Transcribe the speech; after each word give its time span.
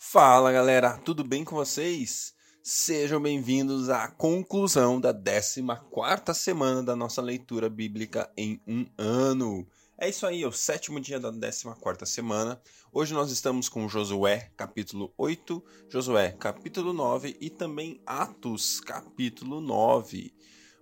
Fala 0.00 0.52
galera, 0.52 0.96
tudo 0.96 1.24
bem 1.24 1.44
com 1.44 1.56
vocês? 1.56 2.32
Sejam 2.62 3.20
bem-vindos 3.20 3.90
à 3.90 4.06
conclusão 4.06 5.00
da 5.00 5.12
14 5.12 6.38
semana 6.38 6.84
da 6.84 6.94
nossa 6.94 7.20
leitura 7.20 7.68
bíblica 7.68 8.30
em 8.36 8.62
um 8.64 8.86
ano. 8.96 9.66
É 9.98 10.08
isso 10.08 10.24
aí, 10.24 10.44
é 10.44 10.46
o 10.46 10.52
sétimo 10.52 11.00
dia 11.00 11.18
da 11.18 11.32
14 11.32 12.06
semana. 12.06 12.62
Hoje 12.92 13.12
nós 13.12 13.32
estamos 13.32 13.68
com 13.68 13.88
Josué, 13.88 14.52
capítulo 14.56 15.12
8, 15.18 15.62
Josué, 15.90 16.30
capítulo 16.30 16.92
9 16.92 17.36
e 17.40 17.50
também 17.50 18.00
Atos, 18.06 18.78
capítulo 18.78 19.60
9. 19.60 20.32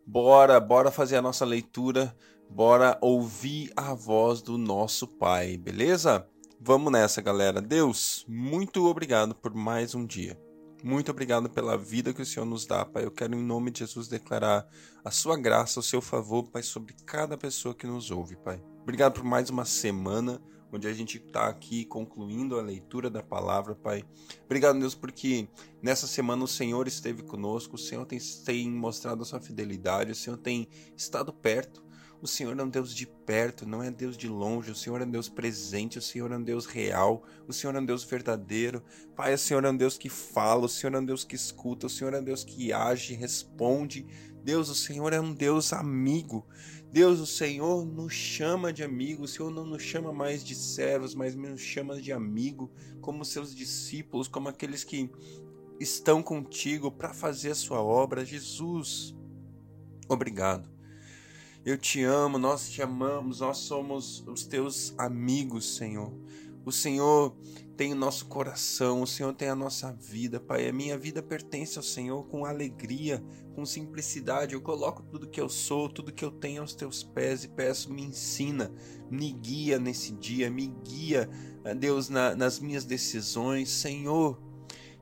Bora, 0.06 0.60
bora 0.60 0.90
fazer 0.90 1.16
a 1.16 1.22
nossa 1.22 1.46
leitura, 1.46 2.14
bora 2.50 2.98
ouvir 3.00 3.72
a 3.74 3.94
voz 3.94 4.42
do 4.42 4.58
nosso 4.58 5.08
Pai, 5.08 5.56
beleza? 5.56 6.28
Vamos 6.58 6.90
nessa, 6.90 7.20
galera. 7.20 7.60
Deus, 7.60 8.24
muito 8.26 8.86
obrigado 8.86 9.34
por 9.34 9.54
mais 9.54 9.94
um 9.94 10.06
dia. 10.06 10.40
Muito 10.82 11.10
obrigado 11.10 11.50
pela 11.50 11.76
vida 11.76 12.14
que 12.14 12.22
o 12.22 12.26
Senhor 12.26 12.46
nos 12.46 12.64
dá, 12.64 12.84
Pai. 12.84 13.04
Eu 13.04 13.10
quero, 13.10 13.34
em 13.34 13.42
nome 13.42 13.70
de 13.70 13.80
Jesus, 13.80 14.08
declarar 14.08 14.66
a 15.04 15.10
sua 15.10 15.36
graça, 15.38 15.80
o 15.80 15.82
seu 15.82 16.00
favor, 16.00 16.48
Pai, 16.50 16.62
sobre 16.62 16.94
cada 17.04 17.36
pessoa 17.36 17.74
que 17.74 17.86
nos 17.86 18.10
ouve, 18.10 18.36
Pai. 18.36 18.62
Obrigado 18.82 19.14
por 19.14 19.24
mais 19.24 19.50
uma 19.50 19.64
semana 19.64 20.40
onde 20.72 20.88
a 20.88 20.92
gente 20.92 21.18
está 21.18 21.46
aqui 21.46 21.84
concluindo 21.84 22.58
a 22.58 22.62
leitura 22.62 23.10
da 23.10 23.22
palavra, 23.22 23.74
Pai. 23.74 24.02
Obrigado, 24.44 24.78
Deus, 24.78 24.94
porque 24.94 25.48
nessa 25.82 26.06
semana 26.06 26.42
o 26.42 26.48
Senhor 26.48 26.88
esteve 26.88 27.22
conosco, 27.22 27.76
o 27.76 27.78
Senhor 27.78 28.04
tem, 28.06 28.18
tem 28.44 28.70
mostrado 28.70 29.22
a 29.22 29.26
sua 29.26 29.40
fidelidade, 29.40 30.12
o 30.12 30.16
Senhor 30.16 30.38
tem 30.38 30.68
estado 30.96 31.32
perto. 31.32 31.85
O 32.20 32.26
Senhor 32.26 32.58
é 32.58 32.62
um 32.62 32.68
Deus 32.68 32.94
de 32.94 33.06
perto, 33.06 33.66
não 33.66 33.82
é 33.82 33.90
Deus 33.90 34.16
de 34.16 34.28
longe. 34.28 34.70
O 34.70 34.74
Senhor 34.74 35.00
é 35.00 35.04
um 35.04 35.10
Deus 35.10 35.28
presente, 35.28 35.98
o 35.98 36.02
Senhor 36.02 36.32
é 36.32 36.36
um 36.36 36.42
Deus 36.42 36.66
real, 36.66 37.22
o 37.46 37.52
Senhor 37.52 37.74
é 37.76 37.80
um 37.80 37.84
Deus 37.84 38.04
verdadeiro. 38.04 38.82
Pai, 39.14 39.34
o 39.34 39.38
Senhor 39.38 39.64
é 39.64 39.70
um 39.70 39.76
Deus 39.76 39.98
que 39.98 40.08
fala, 40.08 40.64
o 40.64 40.68
Senhor 40.68 40.94
é 40.94 40.98
um 40.98 41.04
Deus 41.04 41.24
que 41.24 41.36
escuta, 41.36 41.86
o 41.86 41.90
Senhor 41.90 42.14
é 42.14 42.20
um 42.20 42.24
Deus 42.24 42.42
que 42.42 42.72
age, 42.72 43.14
responde. 43.14 44.06
Deus, 44.42 44.68
o 44.68 44.74
Senhor 44.74 45.12
é 45.12 45.20
um 45.20 45.34
Deus 45.34 45.72
amigo. 45.72 46.46
Deus, 46.90 47.20
o 47.20 47.26
Senhor 47.26 47.84
nos 47.84 48.12
chama 48.12 48.72
de 48.72 48.82
amigo, 48.82 49.24
o 49.24 49.28
Senhor 49.28 49.50
não 49.50 49.66
nos 49.66 49.82
chama 49.82 50.12
mais 50.12 50.42
de 50.42 50.54
servos, 50.54 51.14
mas 51.14 51.34
nos 51.34 51.60
chama 51.60 52.00
de 52.00 52.12
amigo, 52.12 52.72
como 53.00 53.24
seus 53.24 53.54
discípulos, 53.54 54.28
como 54.28 54.48
aqueles 54.48 54.84
que 54.84 55.10
estão 55.78 56.22
contigo 56.22 56.90
para 56.90 57.12
fazer 57.12 57.50
a 57.50 57.54
sua 57.54 57.82
obra. 57.82 58.24
Jesus, 58.24 59.14
obrigado. 60.08 60.75
Eu 61.66 61.76
te 61.76 62.00
amo, 62.04 62.38
nós 62.38 62.70
te 62.70 62.80
amamos, 62.80 63.40
nós 63.40 63.58
somos 63.58 64.24
os 64.28 64.46
teus 64.46 64.94
amigos, 64.96 65.74
Senhor. 65.74 66.16
O 66.64 66.70
Senhor 66.70 67.36
tem 67.76 67.92
o 67.92 67.96
nosso 67.96 68.26
coração, 68.26 69.02
o 69.02 69.06
Senhor 69.06 69.32
tem 69.32 69.48
a 69.48 69.54
nossa 69.56 69.92
vida, 69.92 70.38
Pai. 70.38 70.68
A 70.68 70.72
minha 70.72 70.96
vida 70.96 71.20
pertence 71.24 71.76
ao 71.76 71.82
Senhor 71.82 72.24
com 72.28 72.46
alegria, 72.46 73.20
com 73.52 73.66
simplicidade. 73.66 74.54
Eu 74.54 74.60
coloco 74.60 75.02
tudo 75.02 75.28
que 75.28 75.40
eu 75.40 75.48
sou, 75.48 75.88
tudo 75.88 76.12
que 76.12 76.24
eu 76.24 76.30
tenho 76.30 76.62
aos 76.62 76.72
teus 76.72 77.02
pés 77.02 77.42
e 77.42 77.48
peço, 77.48 77.92
me 77.92 78.02
ensina, 78.02 78.72
me 79.10 79.32
guia 79.32 79.76
nesse 79.76 80.12
dia, 80.12 80.48
me 80.48 80.68
guia, 80.84 81.28
Deus, 81.76 82.08
na, 82.08 82.36
nas 82.36 82.60
minhas 82.60 82.84
decisões. 82.84 83.70
Senhor, 83.70 84.40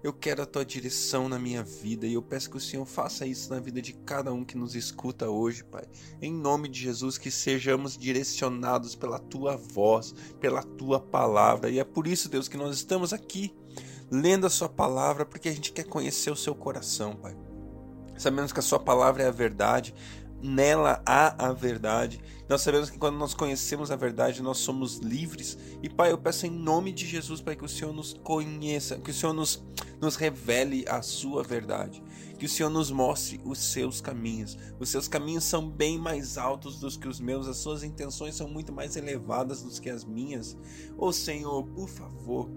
eu 0.05 0.12
quero 0.12 0.42
a 0.42 0.47
tua 0.47 0.66
direção 0.66 1.30
na 1.30 1.38
minha 1.38 1.62
vida 1.62 2.06
e 2.06 2.12
eu 2.12 2.20
peço 2.20 2.50
que 2.50 2.58
o 2.58 2.60
Senhor 2.60 2.84
faça 2.84 3.27
isso 3.27 3.48
na 3.48 3.58
vida 3.58 3.80
de 3.80 3.94
cada 3.94 4.30
um 4.34 4.44
que 4.44 4.55
nos 4.55 4.74
escuta 4.74 5.30
hoje, 5.30 5.64
Pai. 5.64 5.84
Em 6.20 6.30
nome 6.30 6.69
de 6.69 6.78
Jesus, 6.78 7.16
que 7.16 7.30
sejamos 7.30 7.97
direcionados 7.97 8.94
pela 8.94 9.19
tua 9.19 9.56
voz, 9.56 10.14
pela 10.38 10.62
tua 10.62 11.00
palavra. 11.00 11.70
E 11.70 11.78
é 11.78 11.84
por 11.84 12.06
isso, 12.06 12.28
Deus, 12.28 12.48
que 12.48 12.58
nós 12.58 12.77
estamos 12.77 13.14
aqui 13.14 13.56
lendo 14.10 14.47
a 14.47 14.50
sua 14.50 14.69
palavra, 14.69 15.25
porque 15.25 15.48
a 15.48 15.52
gente 15.52 15.72
quer 15.72 15.84
conhecer 15.84 16.30
o 16.30 16.36
seu 16.36 16.55
coração, 16.55 17.16
Pai. 17.16 17.34
Sabemos 18.19 18.52
que 18.52 18.60
a 18.60 18.62
sua 18.62 18.78
palavra 18.78 19.22
é 19.22 19.28
a 19.28 19.32
verdade, 19.32 19.94
nela 20.42 21.02
há 21.06 21.47
a 21.47 21.53
verdade. 21.54 22.20
Nós 22.47 22.60
sabemos 22.60 22.91
que 22.91 22.98
quando 22.98 23.16
nós 23.16 23.32
conhecemos 23.32 23.91
a 23.91 23.97
verdade, 23.97 24.43
nós 24.43 24.59
somos 24.59 24.98
livres. 24.98 25.56
E 25.82 25.88
Pai, 25.88 26.12
eu 26.12 26.19
peço 26.19 26.47
em 26.47 26.50
nome 26.50 26.93
de 26.93 27.06
Jesus, 27.06 27.41
Pai, 27.41 27.56
que 27.56 27.64
o 27.64 27.69
Senhor 27.69 27.94
nos 27.94 28.12
conheça, 28.12 28.98
que 28.98 29.10
o 29.10 29.14
Senhor 29.14 29.32
nos, 29.32 29.64
nos 30.00 30.16
revele 30.16 30.84
a 30.88 31.03
sua 31.03 31.43
verdade. 31.43 32.03
Que 32.38 32.47
o 32.47 32.49
Senhor 32.49 32.71
nos 32.71 32.91
mostre 32.91 33.41
os 33.44 33.59
seus 33.59 34.00
caminhos. 34.00 34.59
Os 34.78 34.88
seus 34.88 35.09
caminhos 35.09 35.44
são 35.44 35.69
bem 35.69 35.99
mais 35.99 36.37
altos 36.37 36.78
do 36.81 36.91
que 36.99 37.09
os 37.09 37.21
meus, 37.21 37.47
as 37.47 37.59
suas 37.59 37.82
intenções 37.82 38.34
são 38.34 38.49
muito 38.49 38.72
mais 38.72 38.97
elevadas 38.97 39.62
do 39.62 39.81
que 39.81 39.88
as 39.88 40.05
minhas. 40.05 40.56
Ô 40.97 41.06
oh, 41.06 41.12
Senhor, 41.12 41.65
por 41.69 41.88
favor, 41.88 42.50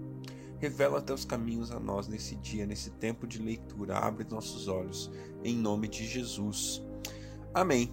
revela 0.58 1.00
teus 1.00 1.24
caminhos 1.24 1.70
a 1.70 1.78
nós 1.78 2.08
nesse 2.08 2.34
dia, 2.36 2.66
nesse 2.66 2.90
tempo 2.90 3.26
de 3.26 3.40
leitura. 3.40 3.98
Abre 3.98 4.26
nossos 4.28 4.68
olhos, 4.68 5.10
em 5.44 5.56
nome 5.56 5.88
de 5.88 6.06
Jesus. 6.06 6.82
Amém. 7.54 7.92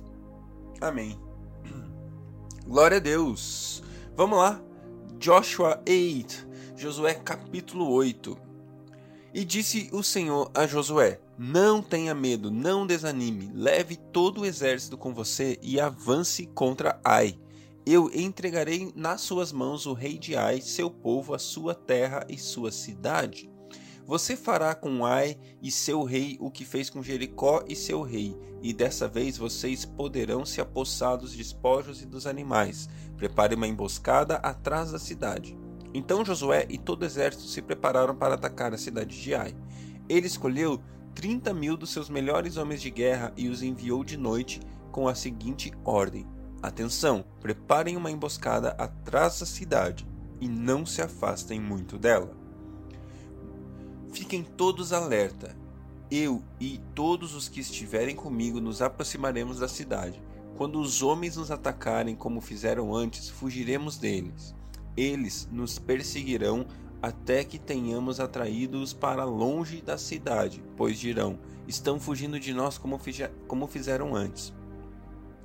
Amém. 0.81 1.19
Glória 2.67 2.97
a 2.97 3.01
Deus. 3.01 3.83
Vamos 4.15 4.37
lá. 4.37 4.61
Joshua 5.19 5.81
8. 5.87 6.47
Josué 6.75 7.13
capítulo 7.13 7.89
8. 7.89 8.37
E 9.35 9.43
disse 9.43 9.89
o 9.91 10.01
Senhor 10.01 10.49
a 10.53 10.65
Josué: 10.65 11.19
Não 11.37 11.81
tenha 11.81 12.15
medo, 12.15 12.49
não 12.49 12.87
desanime, 12.87 13.51
leve 13.53 13.97
todo 13.97 14.39
o 14.39 14.45
exército 14.45 14.97
com 14.97 15.13
você 15.13 15.59
e 15.61 15.77
avance 15.77 16.45
contra 16.45 17.01
Ai. 17.03 17.37
Eu 17.85 18.09
entregarei 18.13 18.93
nas 18.95 19.19
suas 19.19 19.51
mãos 19.51 19.85
o 19.85 19.91
rei 19.91 20.17
de 20.17 20.37
Ai, 20.37 20.61
seu 20.61 20.89
povo, 20.89 21.33
a 21.33 21.37
sua 21.37 21.75
terra 21.75 22.25
e 22.29 22.37
sua 22.37 22.71
cidade. 22.71 23.51
Você 24.05 24.37
fará 24.37 24.73
com 24.73 25.05
Ai 25.05 25.37
e 25.61 25.69
seu 25.69 26.03
rei 26.03 26.37
o 26.39 26.49
que 26.49 26.63
fez 26.63 26.89
com 26.89 27.03
Jericó 27.03 27.61
e 27.67 27.75
seu 27.75 28.03
rei, 28.03 28.37
e 28.61 28.71
dessa 28.71 29.05
vez 29.05 29.37
vocês 29.37 29.83
poderão 29.83 30.45
se 30.45 30.61
apossar 30.61 31.17
dos 31.17 31.35
despojos 31.35 32.01
e 32.01 32.05
dos 32.05 32.25
animais. 32.25 32.87
Prepare 33.17 33.55
uma 33.55 33.67
emboscada 33.67 34.35
atrás 34.35 34.93
da 34.93 34.99
cidade. 34.99 35.64
Então 35.97 36.25
Josué 36.25 36.65
e 36.67 36.77
todo 36.77 37.03
o 37.03 37.05
exército 37.05 37.45
se 37.45 37.61
prepararam 37.61 38.13
para 38.13 38.33
atacar 38.33 38.73
a 38.73 38.77
cidade 38.77 39.17
de 39.17 39.33
Ai. 39.33 39.55
Ele 40.09 40.27
escolheu 40.27 40.81
30 41.13 41.53
mil 41.53 41.77
dos 41.77 41.89
seus 41.89 42.09
melhores 42.09 42.57
homens 42.57 42.81
de 42.81 42.91
guerra 42.91 43.31
e 43.37 43.47
os 43.47 43.63
enviou 43.63 44.03
de 44.03 44.17
noite 44.17 44.59
com 44.91 45.07
a 45.07 45.15
seguinte 45.15 45.71
ordem: 45.85 46.27
Atenção, 46.61 47.23
preparem 47.39 47.95
uma 47.95 48.11
emboscada 48.11 48.71
atrás 48.71 49.39
da 49.39 49.45
cidade 49.45 50.05
e 50.41 50.49
não 50.49 50.85
se 50.85 51.01
afastem 51.01 51.61
muito 51.61 51.97
dela. 51.97 52.35
Fiquem 54.11 54.43
todos 54.43 54.91
alerta. 54.91 55.55
Eu 56.11 56.43
e 56.59 56.77
todos 56.93 57.33
os 57.33 57.47
que 57.47 57.61
estiverem 57.61 58.17
comigo 58.17 58.59
nos 58.59 58.81
aproximaremos 58.81 59.59
da 59.59 59.69
cidade. 59.69 60.21
Quando 60.57 60.77
os 60.77 61.01
homens 61.01 61.37
nos 61.37 61.51
atacarem 61.51 62.17
como 62.17 62.41
fizeram 62.41 62.93
antes, 62.93 63.29
fugiremos 63.29 63.97
deles. 63.97 64.53
Eles 64.95 65.47
nos 65.51 65.77
perseguirão 65.77 66.65
até 67.01 67.43
que 67.43 67.59
tenhamos 67.59 68.19
atraído-os 68.19 68.93
para 68.93 69.23
longe 69.23 69.81
da 69.81 69.97
cidade, 69.97 70.63
pois 70.75 70.99
dirão: 70.99 71.37
estão 71.67 71.99
fugindo 71.99 72.39
de 72.39 72.53
nós 72.53 72.77
como, 72.77 72.99
como 73.47 73.67
fizeram 73.67 74.15
antes. 74.15 74.53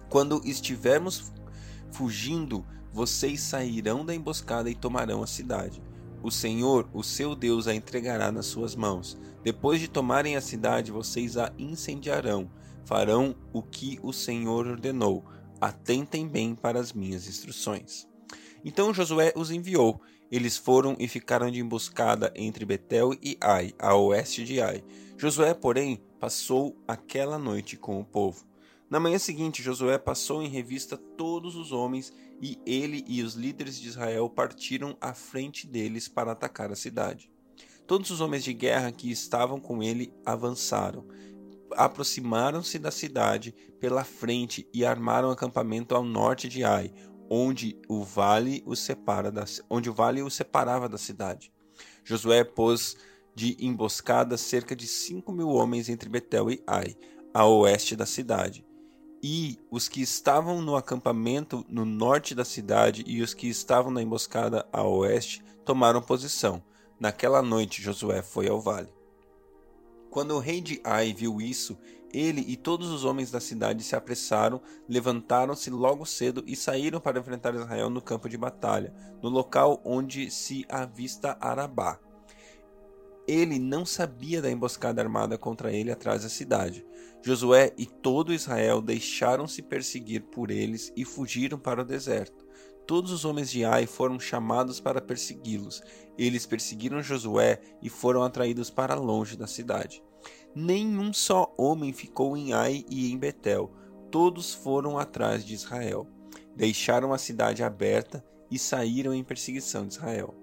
Quando 0.08 0.40
estivermos 0.44 1.32
fugindo, 1.90 2.64
vocês 2.92 3.40
sairão 3.40 4.04
da 4.04 4.14
emboscada 4.14 4.70
e 4.70 4.74
tomarão 4.74 5.22
a 5.22 5.26
cidade. 5.26 5.82
O 6.22 6.30
Senhor, 6.30 6.88
o 6.92 7.02
seu 7.02 7.34
Deus, 7.34 7.66
a 7.66 7.74
entregará 7.74 8.32
nas 8.32 8.46
suas 8.46 8.74
mãos. 8.74 9.16
Depois 9.42 9.80
de 9.80 9.88
tomarem 9.88 10.36
a 10.36 10.40
cidade, 10.40 10.90
vocês 10.90 11.36
a 11.36 11.52
incendiarão. 11.58 12.50
Farão 12.84 13.34
o 13.52 13.62
que 13.62 13.98
o 14.02 14.12
Senhor 14.12 14.66
ordenou. 14.66 15.24
Atentem 15.60 16.26
bem 16.26 16.54
para 16.54 16.80
as 16.80 16.92
minhas 16.92 17.28
instruções. 17.28 18.09
Então 18.64 18.92
Josué 18.92 19.32
os 19.36 19.50
enviou. 19.50 20.00
Eles 20.30 20.56
foram 20.56 20.96
e 20.98 21.08
ficaram 21.08 21.50
de 21.50 21.60
emboscada 21.60 22.32
entre 22.36 22.64
Betel 22.64 23.12
e 23.22 23.36
Ai, 23.40 23.72
a 23.78 23.96
oeste 23.96 24.44
de 24.44 24.60
Ai. 24.60 24.84
Josué, 25.16 25.54
porém, 25.54 26.02
passou 26.20 26.76
aquela 26.86 27.38
noite 27.38 27.76
com 27.76 28.00
o 28.00 28.04
povo. 28.04 28.46
Na 28.88 28.98
manhã 28.98 29.18
seguinte, 29.18 29.62
Josué 29.62 29.98
passou 29.98 30.42
em 30.42 30.48
revista 30.48 30.96
todos 30.96 31.56
os 31.56 31.72
homens 31.72 32.12
e 32.40 32.58
ele 32.66 33.04
e 33.06 33.22
os 33.22 33.34
líderes 33.34 33.80
de 33.80 33.88
Israel 33.88 34.28
partiram 34.28 34.96
à 35.00 35.14
frente 35.14 35.66
deles 35.66 36.08
para 36.08 36.32
atacar 36.32 36.72
a 36.72 36.76
cidade. 36.76 37.30
Todos 37.86 38.10
os 38.10 38.20
homens 38.20 38.44
de 38.44 38.52
guerra 38.52 38.92
que 38.92 39.10
estavam 39.10 39.60
com 39.60 39.82
ele 39.82 40.12
avançaram, 40.24 41.06
aproximaram-se 41.76 42.78
da 42.78 42.90
cidade 42.90 43.54
pela 43.78 44.04
frente 44.04 44.68
e 44.72 44.84
armaram 44.84 45.30
acampamento 45.30 45.94
ao 45.94 46.04
norte 46.04 46.48
de 46.48 46.64
Ai, 46.64 46.92
onde 47.30 47.80
o 47.88 48.02
vale 48.02 48.62
o 48.66 48.74
separa 48.74 49.30
da, 49.30 49.44
onde 49.70 49.88
o 49.88 49.94
vale 49.94 50.22
o 50.22 50.28
separava 50.28 50.88
da 50.88 50.98
cidade. 50.98 51.52
Josué 52.04 52.42
pôs 52.42 52.96
de 53.34 53.56
emboscada 53.60 54.36
cerca 54.36 54.74
de 54.74 54.86
cinco 54.86 55.32
mil 55.32 55.48
homens 55.48 55.88
entre 55.88 56.08
Betel 56.08 56.50
e 56.50 56.62
Ai, 56.66 56.96
a 57.32 57.46
oeste 57.46 57.94
da 57.94 58.04
cidade 58.04 58.64
e 59.22 59.58
os 59.70 59.88
que 59.88 60.00
estavam 60.00 60.62
no 60.62 60.76
acampamento 60.76 61.64
no 61.68 61.84
norte 61.84 62.34
da 62.34 62.44
cidade 62.44 63.04
e 63.06 63.22
os 63.22 63.34
que 63.34 63.48
estavam 63.48 63.90
na 63.90 64.02
emboscada 64.02 64.66
a 64.72 64.82
oeste 64.82 65.44
tomaram 65.64 66.00
posição. 66.00 66.62
Naquela 66.98 67.42
noite 67.42 67.82
Josué 67.82 68.22
foi 68.22 68.48
ao 68.48 68.60
vale. 68.60 68.88
Quando 70.10 70.34
o 70.34 70.38
rei 70.38 70.60
de 70.60 70.80
Ai 70.82 71.12
viu 71.12 71.40
isso, 71.40 71.78
ele 72.12 72.44
e 72.48 72.56
todos 72.56 72.90
os 72.90 73.04
homens 73.04 73.30
da 73.30 73.40
cidade 73.40 73.82
se 73.82 73.94
apressaram, 73.94 74.60
levantaram-se 74.88 75.70
logo 75.70 76.04
cedo 76.04 76.42
e 76.46 76.56
saíram 76.56 77.00
para 77.00 77.18
enfrentar 77.18 77.54
Israel 77.54 77.90
no 77.90 78.02
campo 78.02 78.28
de 78.28 78.36
batalha, 78.36 78.92
no 79.22 79.28
local 79.28 79.80
onde 79.84 80.30
se 80.30 80.64
avista 80.68 81.36
Arabá. 81.40 81.98
Ele 83.26 83.58
não 83.58 83.86
sabia 83.86 84.42
da 84.42 84.50
emboscada 84.50 85.00
armada 85.00 85.38
contra 85.38 85.72
ele 85.72 85.92
atrás 85.92 86.22
da 86.22 86.28
cidade. 86.28 86.84
Josué 87.22 87.72
e 87.76 87.86
todo 87.86 88.32
Israel 88.32 88.80
deixaram-se 88.80 89.62
perseguir 89.62 90.22
por 90.22 90.50
eles 90.50 90.92
e 90.96 91.04
fugiram 91.04 91.58
para 91.58 91.82
o 91.82 91.84
deserto. 91.84 92.44
Todos 92.86 93.12
os 93.12 93.24
homens 93.24 93.50
de 93.50 93.64
Ai 93.64 93.86
foram 93.86 94.18
chamados 94.18 94.80
para 94.80 95.00
persegui-los. 95.00 95.80
Eles 96.18 96.44
perseguiram 96.44 97.00
Josué 97.00 97.60
e 97.80 97.88
foram 97.88 98.24
atraídos 98.24 98.68
para 98.68 98.96
longe 98.96 99.36
da 99.36 99.46
cidade. 99.46 100.02
Nenhum 100.54 101.12
só 101.12 101.52
homem 101.56 101.92
ficou 101.92 102.36
em 102.36 102.52
Ai 102.52 102.84
e 102.88 103.12
em 103.12 103.18
Betel. 103.18 103.72
Todos 104.10 104.52
foram 104.52 104.98
atrás 104.98 105.44
de 105.44 105.54
Israel. 105.54 106.06
Deixaram 106.56 107.12
a 107.12 107.18
cidade 107.18 107.62
aberta 107.62 108.24
e 108.50 108.58
saíram 108.58 109.14
em 109.14 109.22
perseguição 109.22 109.86
de 109.86 109.94
Israel. 109.94 110.34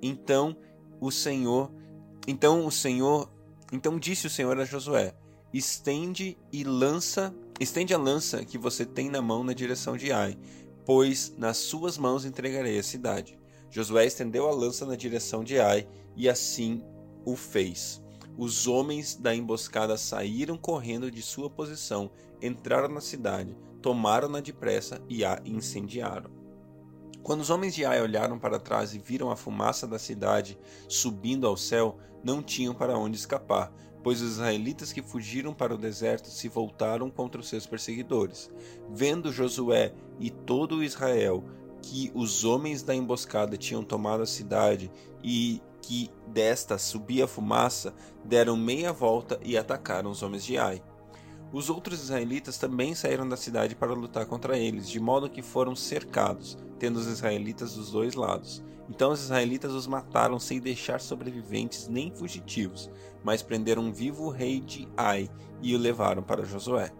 Então 0.00 0.56
o 1.00 1.10
Senhor, 1.10 1.72
então 2.26 2.64
o 2.64 2.70
Senhor, 2.70 3.30
então 3.72 3.98
disse 3.98 4.26
o 4.26 4.30
Senhor 4.30 4.58
a 4.58 4.64
Josué: 4.64 5.14
Estende 5.52 6.38
e 6.52 6.62
lança, 6.62 7.34
estende 7.58 7.92
a 7.92 7.98
lança 7.98 8.44
que 8.44 8.56
você 8.56 8.84
tem 8.84 9.10
na 9.10 9.20
mão 9.20 9.42
na 9.42 9.52
direção 9.52 9.96
de 9.96 10.12
Ai, 10.12 10.38
pois 10.84 11.34
nas 11.36 11.56
suas 11.56 11.98
mãos 11.98 12.24
entregarei 12.24 12.78
a 12.78 12.82
cidade. 12.82 13.38
Josué 13.70 14.06
estendeu 14.06 14.48
a 14.48 14.52
lança 14.52 14.86
na 14.86 14.94
direção 14.94 15.42
de 15.42 15.58
Ai 15.58 15.88
e 16.14 16.28
assim 16.28 16.82
o 17.24 17.34
fez. 17.34 18.00
Os 18.38 18.66
homens 18.66 19.14
da 19.14 19.34
emboscada 19.34 19.96
saíram 19.96 20.58
correndo 20.58 21.10
de 21.10 21.22
sua 21.22 21.48
posição, 21.48 22.10
entraram 22.42 22.88
na 22.88 23.00
cidade, 23.00 23.56
tomaram-na 23.80 24.40
depressa 24.40 25.00
e 25.08 25.24
a 25.24 25.40
incendiaram. 25.44 26.30
Quando 27.22 27.40
os 27.40 27.50
homens 27.50 27.74
de 27.74 27.84
Ai 27.84 28.00
olharam 28.00 28.38
para 28.38 28.60
trás 28.60 28.94
e 28.94 28.98
viram 28.98 29.30
a 29.30 29.36
fumaça 29.36 29.86
da 29.86 29.98
cidade 29.98 30.58
subindo 30.88 31.46
ao 31.46 31.56
céu, 31.56 31.98
não 32.22 32.42
tinham 32.42 32.74
para 32.74 32.98
onde 32.98 33.16
escapar, 33.16 33.72
pois 34.02 34.20
os 34.20 34.32
israelitas 34.32 34.92
que 34.92 35.02
fugiram 35.02 35.52
para 35.52 35.74
o 35.74 35.78
deserto 35.78 36.28
se 36.28 36.48
voltaram 36.48 37.10
contra 37.10 37.40
os 37.40 37.48
seus 37.48 37.66
perseguidores. 37.66 38.50
Vendo 38.90 39.32
Josué 39.32 39.92
e 40.20 40.30
todo 40.30 40.84
Israel 40.84 41.42
que 41.82 42.12
os 42.14 42.44
homens 42.44 42.82
da 42.82 42.94
emboscada 42.94 43.56
tinham 43.56 43.82
tomado 43.82 44.22
a 44.22 44.26
cidade 44.26 44.90
e 45.22 45.60
que 45.86 46.10
desta 46.26 46.78
subia 46.78 47.28
fumaça, 47.28 47.94
deram 48.24 48.56
meia 48.56 48.92
volta 48.92 49.38
e 49.44 49.56
atacaram 49.56 50.10
os 50.10 50.20
homens 50.20 50.44
de 50.44 50.58
Ai. 50.58 50.82
Os 51.52 51.70
outros 51.70 52.02
israelitas 52.02 52.58
também 52.58 52.92
saíram 52.92 53.28
da 53.28 53.36
cidade 53.36 53.76
para 53.76 53.92
lutar 53.92 54.26
contra 54.26 54.58
eles, 54.58 54.88
de 54.88 54.98
modo 54.98 55.30
que 55.30 55.42
foram 55.42 55.76
cercados, 55.76 56.58
tendo 56.76 56.96
os 56.96 57.06
israelitas 57.06 57.74
dos 57.74 57.92
dois 57.92 58.16
lados. 58.16 58.64
Então 58.90 59.12
os 59.12 59.22
israelitas 59.22 59.70
os 59.70 59.86
mataram 59.86 60.40
sem 60.40 60.58
deixar 60.58 61.00
sobreviventes 61.00 61.86
nem 61.86 62.10
fugitivos, 62.10 62.90
mas 63.22 63.40
prenderam 63.40 63.92
vivo 63.92 64.24
o 64.24 64.30
rei 64.30 64.58
de 64.58 64.88
Ai 64.96 65.30
e 65.62 65.72
o 65.72 65.78
levaram 65.78 66.22
para 66.22 66.44
Josué. 66.44 66.90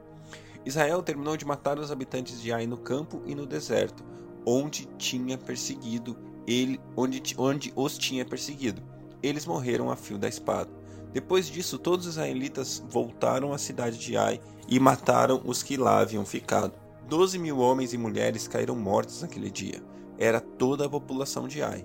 Israel 0.64 1.02
terminou 1.02 1.36
de 1.36 1.44
matar 1.44 1.76
os 1.80 1.90
habitantes 1.90 2.40
de 2.40 2.52
Ai 2.52 2.68
no 2.68 2.78
campo 2.78 3.20
e 3.26 3.34
no 3.34 3.46
deserto, 3.46 4.04
onde 4.46 4.86
tinha 4.96 5.36
perseguido 5.36 6.16
ele, 6.46 6.80
onde, 6.96 7.22
onde 7.36 7.72
os 7.74 7.98
tinha 7.98 8.24
perseguido. 8.24 8.82
Eles 9.22 9.46
morreram 9.46 9.90
a 9.90 9.96
fio 9.96 10.18
da 10.18 10.28
espada. 10.28 10.70
Depois 11.12 11.46
disso, 11.46 11.78
todos 11.78 12.06
os 12.06 12.12
israelitas 12.12 12.84
voltaram 12.90 13.52
à 13.52 13.58
cidade 13.58 13.98
de 13.98 14.16
Ai 14.16 14.40
e 14.68 14.78
mataram 14.78 15.40
os 15.44 15.62
que 15.62 15.76
lá 15.76 16.00
haviam 16.00 16.24
ficado. 16.24 16.74
Doze 17.08 17.38
mil 17.38 17.58
homens 17.58 17.92
e 17.92 17.98
mulheres 17.98 18.46
caíram 18.46 18.76
mortos 18.76 19.22
naquele 19.22 19.50
dia. 19.50 19.82
Era 20.18 20.40
toda 20.40 20.86
a 20.86 20.90
população 20.90 21.48
de 21.48 21.62
Ai, 21.62 21.84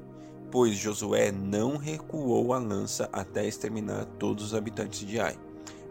pois 0.52 0.75
Josué 0.75 1.31
não 1.31 1.78
recuou 1.78 2.54
a 2.54 2.60
lança 2.60 3.10
até 3.14 3.48
exterminar 3.48 4.06
todos 4.19 4.46
os 4.46 4.54
habitantes 4.54 5.00
de 5.00 5.19
Ai. 5.19 5.38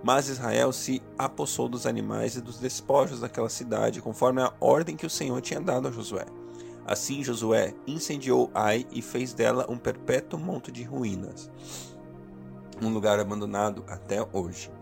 Mas 0.02 0.28
Israel 0.28 0.72
se 0.72 1.02
apossou 1.18 1.68
dos 1.68 1.86
animais 1.86 2.34
e 2.34 2.40
dos 2.40 2.58
despojos 2.58 3.20
daquela 3.20 3.50
cidade, 3.50 4.00
conforme 4.00 4.42
a 4.42 4.52
ordem 4.60 4.96
que 4.96 5.06
o 5.06 5.10
Senhor 5.10 5.40
tinha 5.40 5.60
dado 5.60 5.88
a 5.88 5.90
Josué. 5.90 6.24
Assim 6.90 7.22
Josué 7.22 7.72
incendiou 7.86 8.50
Ai 8.52 8.84
e 8.90 9.00
fez 9.00 9.32
dela 9.32 9.64
um 9.68 9.78
perpétuo 9.78 10.36
monte 10.36 10.72
de 10.72 10.82
ruínas, 10.82 11.48
um 12.82 12.92
lugar 12.92 13.20
abandonado 13.20 13.84
até 13.86 14.16
hoje. 14.32 14.72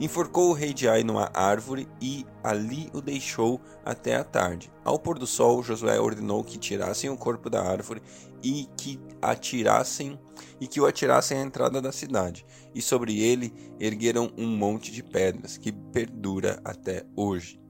Enforcou 0.00 0.48
o 0.48 0.54
rei 0.54 0.72
de 0.72 0.88
Ai 0.88 1.04
numa 1.04 1.30
árvore 1.34 1.86
e 2.00 2.24
ali 2.42 2.88
o 2.94 3.02
deixou 3.02 3.60
até 3.84 4.16
a 4.16 4.24
tarde. 4.24 4.72
Ao 4.82 4.98
pôr 4.98 5.18
do 5.18 5.26
sol, 5.26 5.62
Josué 5.62 6.00
ordenou 6.00 6.42
que 6.42 6.56
tirassem 6.56 7.10
o 7.10 7.18
corpo 7.18 7.50
da 7.50 7.62
árvore 7.62 8.00
e 8.42 8.66
que 8.74 8.98
atirassem 9.20 10.18
e 10.58 10.66
que 10.66 10.80
o 10.80 10.86
atirassem 10.86 11.36
à 11.36 11.42
entrada 11.42 11.82
da 11.82 11.92
cidade. 11.92 12.46
E 12.74 12.80
sobre 12.80 13.20
ele 13.20 13.52
ergueram 13.78 14.32
um 14.38 14.46
monte 14.46 14.90
de 14.90 15.02
pedras 15.02 15.58
que 15.58 15.70
perdura 15.70 16.62
até 16.64 17.04
hoje. 17.14 17.60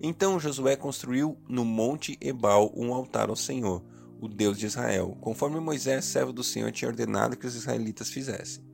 Então 0.00 0.38
Josué 0.38 0.76
construiu 0.76 1.38
no 1.48 1.64
monte 1.64 2.18
Ebal 2.20 2.72
um 2.76 2.92
altar 2.92 3.28
ao 3.28 3.36
Senhor, 3.36 3.82
o 4.20 4.28
Deus 4.28 4.58
de 4.58 4.66
Israel, 4.66 5.16
conforme 5.20 5.60
Moisés, 5.60 6.04
servo 6.04 6.32
do 6.32 6.42
Senhor, 6.42 6.72
tinha 6.72 6.88
ordenado 6.88 7.36
que 7.36 7.46
os 7.46 7.54
israelitas 7.54 8.10
fizessem. 8.10 8.64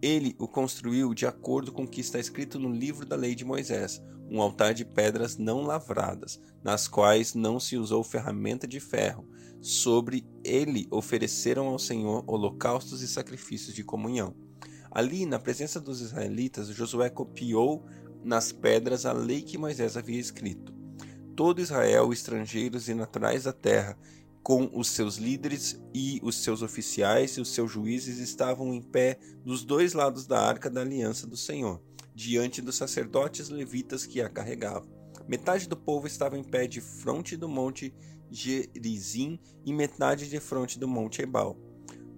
Ele 0.00 0.34
o 0.38 0.46
construiu 0.46 1.12
de 1.14 1.26
acordo 1.26 1.72
com 1.72 1.82
o 1.82 1.88
que 1.88 2.00
está 2.00 2.18
escrito 2.18 2.58
no 2.58 2.70
livro 2.70 3.04
da 3.04 3.16
lei 3.16 3.34
de 3.34 3.44
Moisés, 3.44 4.00
um 4.30 4.40
altar 4.40 4.74
de 4.74 4.84
pedras 4.84 5.36
não 5.36 5.62
lavradas, 5.62 6.40
nas 6.62 6.86
quais 6.86 7.34
não 7.34 7.58
se 7.58 7.76
usou 7.76 8.04
ferramenta 8.04 8.66
de 8.66 8.78
ferro. 8.78 9.28
Sobre 9.60 10.24
ele 10.44 10.86
ofereceram 10.90 11.66
ao 11.66 11.78
Senhor 11.78 12.22
holocaustos 12.26 13.02
e 13.02 13.08
sacrifícios 13.08 13.74
de 13.74 13.82
comunhão. 13.82 14.34
Ali, 14.90 15.26
na 15.26 15.38
presença 15.38 15.80
dos 15.80 16.00
israelitas, 16.00 16.68
Josué 16.68 17.10
copiou 17.10 17.84
nas 18.22 18.52
pedras 18.52 19.06
a 19.06 19.12
lei 19.12 19.42
que 19.42 19.58
Moisés 19.58 19.96
havia 19.96 20.18
escrito. 20.18 20.72
Todo 21.36 21.60
Israel, 21.60 22.12
estrangeiros 22.12 22.88
e 22.88 22.94
naturais 22.94 23.44
da 23.44 23.52
terra, 23.52 23.96
com 24.42 24.70
os 24.72 24.88
seus 24.88 25.16
líderes 25.16 25.80
e 25.94 26.20
os 26.22 26.42
seus 26.42 26.62
oficiais 26.62 27.32
e 27.32 27.40
os 27.40 27.52
seus 27.52 27.70
juízes 27.70 28.18
estavam 28.18 28.72
em 28.72 28.80
pé 28.80 29.18
dos 29.44 29.64
dois 29.64 29.92
lados 29.92 30.26
da 30.26 30.40
arca 30.40 30.70
da 30.70 30.80
aliança 30.80 31.26
do 31.26 31.36
Senhor, 31.36 31.82
diante 32.14 32.62
dos 32.62 32.76
sacerdotes 32.76 33.48
levitas 33.48 34.06
que 34.06 34.20
a 34.22 34.28
carregavam. 34.28 34.88
Metade 35.28 35.68
do 35.68 35.76
povo 35.76 36.06
estava 36.06 36.38
em 36.38 36.42
pé 36.42 36.66
de 36.66 36.80
fronte 36.80 37.36
do 37.36 37.48
monte 37.48 37.94
Gerizim 38.30 39.38
e 39.64 39.72
metade 39.72 40.28
de 40.28 40.40
fronte 40.40 40.78
do 40.78 40.88
monte 40.88 41.22
Ebal 41.22 41.67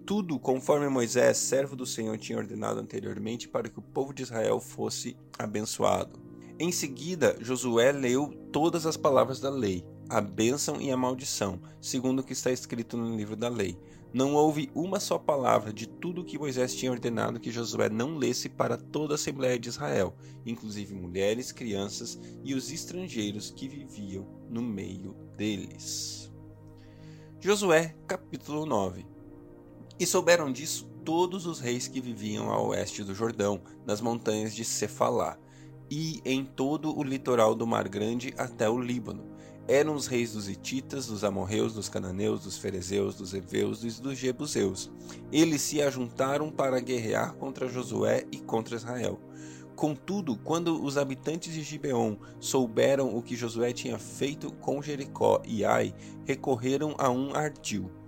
tudo 0.07 0.39
conforme 0.39 0.89
Moisés, 0.89 1.37
servo 1.37 1.77
do 1.77 1.87
Senhor, 1.87 2.19
tinha 2.19 2.39
ordenado 2.39 2.81
anteriormente 2.81 3.49
para 3.49 3.69
que 3.69 3.79
o 3.79 3.83
povo 3.83 4.13
de 4.13 4.23
Israel 4.23 4.61
fosse 4.61 5.17
abençoado. 5.39 6.21
Em 6.59 6.71
seguida, 6.71 7.37
Josué 7.41 7.91
leu 7.93 8.29
todas 8.53 8.85
as 8.85 8.97
palavras 8.97 9.41
da 9.41 9.49
lei, 9.49 9.85
a 10.09 10.21
bênção 10.21 10.81
e 10.81 10.91
a 10.91 10.97
maldição, 10.97 11.61
segundo 11.81 12.19
o 12.19 12.23
que 12.23 12.33
está 12.33 12.51
escrito 12.51 12.97
no 12.97 13.17
livro 13.17 13.37
da 13.37 13.49
lei. 13.49 13.79
Não 14.13 14.35
houve 14.35 14.71
uma 14.75 14.99
só 14.99 15.17
palavra 15.17 15.73
de 15.73 15.87
tudo 15.87 16.21
o 16.21 16.25
que 16.25 16.39
Moisés 16.39 16.75
tinha 16.75 16.91
ordenado 16.91 17.39
que 17.39 17.53
Josué 17.53 17.89
não 17.89 18.17
lesse 18.17 18.49
para 18.49 18.77
toda 18.77 19.15
a 19.15 19.17
Assembleia 19.17 19.59
de 19.59 19.69
Israel, 19.69 20.15
inclusive 20.45 20.95
mulheres, 20.95 21.53
crianças 21.53 22.19
e 22.45 22.55
os 22.55 22.73
estrangeiros 22.73 23.51
que 23.51 23.69
viviam 23.69 24.27
no 24.51 24.61
meio 24.61 25.15
deles. 25.37 26.31
Josué, 27.41 27.95
capítulo 28.07 28.67
9 28.67 29.20
e 30.01 30.07
souberam 30.07 30.51
disso 30.51 30.89
todos 31.05 31.45
os 31.45 31.61
reis 31.61 31.87
que 31.87 32.01
viviam 32.01 32.51
a 32.51 32.59
oeste 32.59 33.05
do 33.05 33.15
Jordão, 33.15 33.61
nas 33.85 34.01
montanhas 34.01 34.55
de 34.55 34.65
Cefalá, 34.65 35.39
e 35.91 36.23
em 36.25 36.43
todo 36.43 36.99
o 36.99 37.03
litoral 37.03 37.55
do 37.55 37.67
Mar 37.67 37.87
Grande 37.87 38.33
até 38.39 38.67
o 38.67 38.81
Líbano. 38.81 39.29
Eram 39.69 39.95
os 39.95 40.07
reis 40.07 40.33
dos 40.33 40.49
Hititas, 40.49 41.07
dos 41.07 41.23
Amorreus, 41.23 41.75
dos 41.75 41.91
Cananeus, 41.91 42.45
dos 42.45 42.57
Ferezeus, 42.57 43.15
dos 43.15 43.35
Eveus 43.35 43.85
e 43.85 44.01
dos 44.01 44.17
Jebuseus. 44.17 44.91
Eles 45.31 45.61
se 45.61 45.83
ajuntaram 45.83 46.51
para 46.51 46.81
guerrear 46.81 47.35
contra 47.35 47.69
Josué 47.69 48.27
e 48.33 48.39
contra 48.39 48.77
Israel. 48.77 49.21
Contudo, 49.77 50.37
quando 50.37 50.83
os 50.83 50.97
habitantes 50.97 51.53
de 51.53 51.63
Gibeon 51.63 52.17
souberam 52.41 53.15
o 53.15 53.23
que 53.23 53.37
Josué 53.37 53.73
tinha 53.73 53.99
feito 53.99 54.51
com 54.55 54.83
Jericó 54.83 55.43
e 55.45 55.63
Ai, 55.63 55.95
recorreram 56.25 56.95
a 56.99 57.11
um 57.11 57.35
ardil 57.35 58.00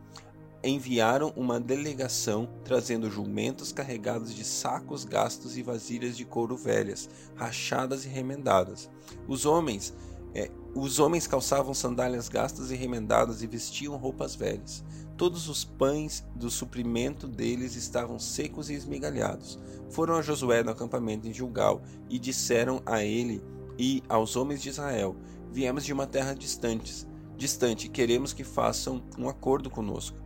enviaram 0.64 1.32
uma 1.36 1.58
delegação 1.58 2.48
trazendo 2.64 3.10
jumentos 3.10 3.72
carregados 3.72 4.34
de 4.34 4.44
sacos 4.44 5.04
gastos 5.04 5.56
e 5.56 5.62
vasilhas 5.62 6.16
de 6.16 6.24
couro 6.24 6.56
velhas, 6.56 7.08
rachadas 7.34 8.04
e 8.04 8.08
remendadas. 8.08 8.88
Os 9.26 9.44
homens 9.44 9.92
é, 10.34 10.50
Os 10.74 10.98
homens 10.98 11.26
calçavam 11.26 11.74
sandálias 11.74 12.28
gastas 12.28 12.70
e 12.70 12.74
remendadas 12.74 13.42
e 13.42 13.46
vestiam 13.46 13.96
roupas 13.96 14.34
velhas. 14.34 14.82
Todos 15.16 15.46
os 15.48 15.62
pães 15.62 16.24
do 16.34 16.50
suprimento 16.50 17.28
deles 17.28 17.76
estavam 17.76 18.18
secos 18.18 18.70
e 18.70 18.74
esmigalhados. 18.74 19.58
Foram 19.90 20.14
a 20.14 20.22
Josué 20.22 20.62
no 20.62 20.70
acampamento 20.70 21.28
em 21.28 21.34
Gilgal 21.34 21.82
e 22.08 22.18
disseram 22.18 22.82
a 22.86 23.04
ele 23.04 23.42
e 23.78 24.02
aos 24.08 24.36
homens 24.36 24.62
de 24.62 24.70
Israel: 24.70 25.14
Viemos 25.50 25.84
de 25.84 25.92
uma 25.92 26.06
terra 26.06 26.34
distante, 26.34 27.06
distante, 27.36 27.90
queremos 27.90 28.32
que 28.32 28.42
façam 28.42 29.02
um 29.18 29.28
acordo 29.28 29.68
conosco. 29.68 30.21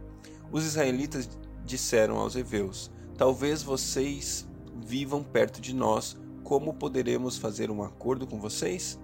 Os 0.53 0.65
israelitas 0.65 1.29
disseram 1.65 2.17
aos 2.19 2.37
heveus: 2.37 2.91
Talvez 3.17 3.63
vocês 3.63 4.47
vivam 4.85 5.23
perto 5.23 5.61
de 5.61 5.75
nós, 5.75 6.17
como 6.45 6.75
poderemos 6.75 7.39
fazer 7.39 7.71
um 7.71 7.83
acordo 7.83 8.27
com 8.27 8.41
vocês? 8.41 8.99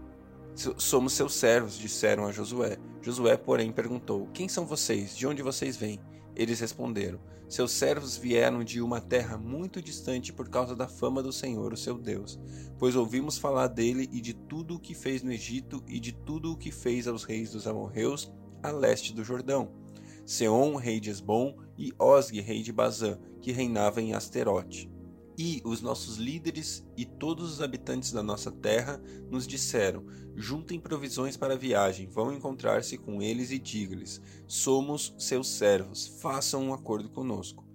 Somos 0.77 1.15
seus 1.15 1.35
servos, 1.35 1.79
disseram 1.79 2.27
a 2.27 2.33
Josué. 2.33 2.77
Josué, 3.01 3.37
porém, 3.37 3.73
perguntou: 3.73 4.29
Quem 4.33 4.49
são 4.49 4.67
vocês? 4.67 5.17
De 5.17 5.27
onde 5.27 5.43
vocês 5.43 5.77
vêm? 5.77 5.99
Eles 6.37 6.61
responderam: 6.61 7.19
Seus 7.49 7.73
servos 7.73 8.17
vieram 8.17 8.63
de 8.63 8.81
uma 8.81 9.01
terra 9.01 9.37
muito 9.37 9.83
distante 9.83 10.33
por 10.33 10.49
causa 10.49 10.77
da 10.77 10.87
fama 10.87 11.23
do 11.23 11.33
Senhor, 11.33 11.73
o 11.73 11.77
seu 11.77 11.99
Deus. 11.99 12.39
Pois 12.79 12.95
ouvimos 12.95 13.39
falar 13.39 13.69
dele 13.69 14.09
e 14.13 14.21
de 14.21 14.35
tudo 14.35 14.77
o 14.77 14.81
que 14.81 14.95
fez 14.95 15.23
no 15.23 15.33
Egito 15.33 15.83
e 15.89 15.99
de 15.99 16.13
tudo 16.13 16.53
o 16.53 16.57
que 16.57 16.71
fez 16.71 17.09
aos 17.09 17.25
reis 17.25 17.51
dos 17.51 17.67
amorreus 17.67 18.31
a 18.63 18.71
leste 18.71 19.13
do 19.13 19.25
Jordão. 19.25 19.82
Seom, 20.25 20.76
rei 20.76 21.00
de 21.00 21.11
Esbom, 21.11 21.57
e 21.76 21.93
Osg, 21.99 22.38
rei 22.41 22.62
de 22.62 22.73
Bazã, 22.73 23.19
que 23.41 23.52
reinava 23.52 24.00
em 24.00 24.14
Asterote. 24.14 24.91
E 25.37 25.62
os 25.64 25.81
nossos 25.81 26.17
líderes 26.19 26.85
e 26.97 27.05
todos 27.05 27.50
os 27.52 27.62
habitantes 27.62 28.12
da 28.12 28.23
nossa 28.23 28.52
terra 28.52 29.02
nos 29.31 29.47
disseram: 29.47 30.05
Juntem 30.37 30.79
provisões 30.79 31.37
para 31.37 31.55
a 31.55 31.59
viagem, 31.59 32.07
vão 32.07 32.33
encontrar-se 32.33 32.99
com 32.99 33.23
eles 33.23 33.50
e 33.50 33.59
diga-lhes: 33.59 34.21
Somos 34.47 35.14
seus 35.19 35.49
servos, 35.49 36.07
façam 36.21 36.64
um 36.64 36.75
acordo 36.75 37.09
conosco. 37.09 37.67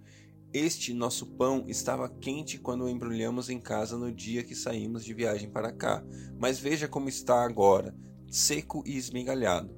Este 0.54 0.94
nosso 0.94 1.26
pão 1.26 1.66
estava 1.68 2.08
quente 2.08 2.58
quando 2.58 2.86
o 2.86 2.90
embrulhamos 2.90 3.50
em 3.50 3.60
casa 3.60 3.98
no 3.98 4.12
dia 4.12 4.44
que 4.44 4.56
saímos 4.56 5.04
de 5.04 5.14
viagem 5.14 5.50
para 5.50 5.74
cá, 5.74 6.04
mas 6.40 6.58
veja 6.58 6.88
como 6.88 7.10
está 7.10 7.44
agora, 7.44 7.94
seco 8.32 8.82
e 8.86 8.96
esmigalhado. 8.96 9.77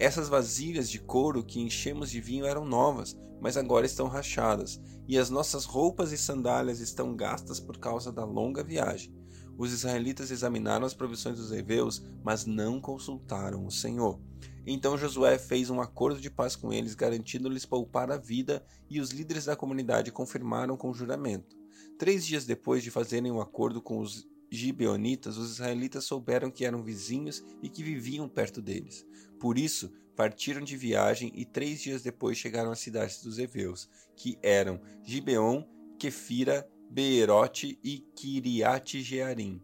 Essas 0.00 0.30
vasilhas 0.30 0.88
de 0.88 0.98
couro 0.98 1.44
que 1.44 1.60
enchemos 1.60 2.10
de 2.10 2.22
vinho 2.22 2.46
eram 2.46 2.64
novas, 2.64 3.14
mas 3.38 3.58
agora 3.58 3.84
estão 3.84 4.08
rachadas, 4.08 4.80
e 5.06 5.18
as 5.18 5.28
nossas 5.28 5.66
roupas 5.66 6.10
e 6.10 6.16
sandálias 6.16 6.80
estão 6.80 7.14
gastas 7.14 7.60
por 7.60 7.76
causa 7.76 8.10
da 8.10 8.24
longa 8.24 8.64
viagem. 8.64 9.14
Os 9.58 9.74
israelitas 9.74 10.30
examinaram 10.30 10.86
as 10.86 10.94
provisões 10.94 11.36
dos 11.36 11.52
heveus, 11.52 12.02
mas 12.24 12.46
não 12.46 12.80
consultaram 12.80 13.66
o 13.66 13.70
Senhor. 13.70 14.18
Então 14.66 14.96
Josué 14.96 15.38
fez 15.38 15.68
um 15.68 15.82
acordo 15.82 16.18
de 16.18 16.30
paz 16.30 16.56
com 16.56 16.72
eles, 16.72 16.94
garantindo-lhes 16.94 17.66
poupar 17.66 18.10
a 18.10 18.16
vida, 18.16 18.64
e 18.88 19.00
os 19.00 19.10
líderes 19.10 19.44
da 19.44 19.54
comunidade 19.54 20.10
confirmaram 20.10 20.78
com 20.78 20.94
juramento. 20.94 21.54
Três 21.98 22.24
dias 22.24 22.46
depois 22.46 22.82
de 22.82 22.90
fazerem 22.90 23.30
um 23.30 23.38
acordo 23.38 23.82
com 23.82 23.98
os 23.98 24.26
gibeonitas, 24.50 25.36
os 25.36 25.52
israelitas 25.52 26.04
souberam 26.04 26.50
que 26.50 26.64
eram 26.64 26.82
vizinhos 26.82 27.44
e 27.62 27.68
que 27.68 27.82
viviam 27.82 28.28
perto 28.28 28.60
deles. 28.60 29.06
Por 29.38 29.56
isso, 29.56 29.90
partiram 30.16 30.60
de 30.60 30.76
viagem 30.76 31.32
e 31.34 31.44
três 31.44 31.80
dias 31.80 32.02
depois 32.02 32.36
chegaram 32.36 32.70
às 32.70 32.80
cidades 32.80 33.22
dos 33.22 33.38
heveus, 33.38 33.88
que 34.16 34.38
eram 34.42 34.80
Gibeon, 35.02 35.64
Kefira, 35.98 36.68
Beerote 36.90 37.78
e 37.82 38.00
Kiriate 38.14 39.00
Jearim. 39.02 39.62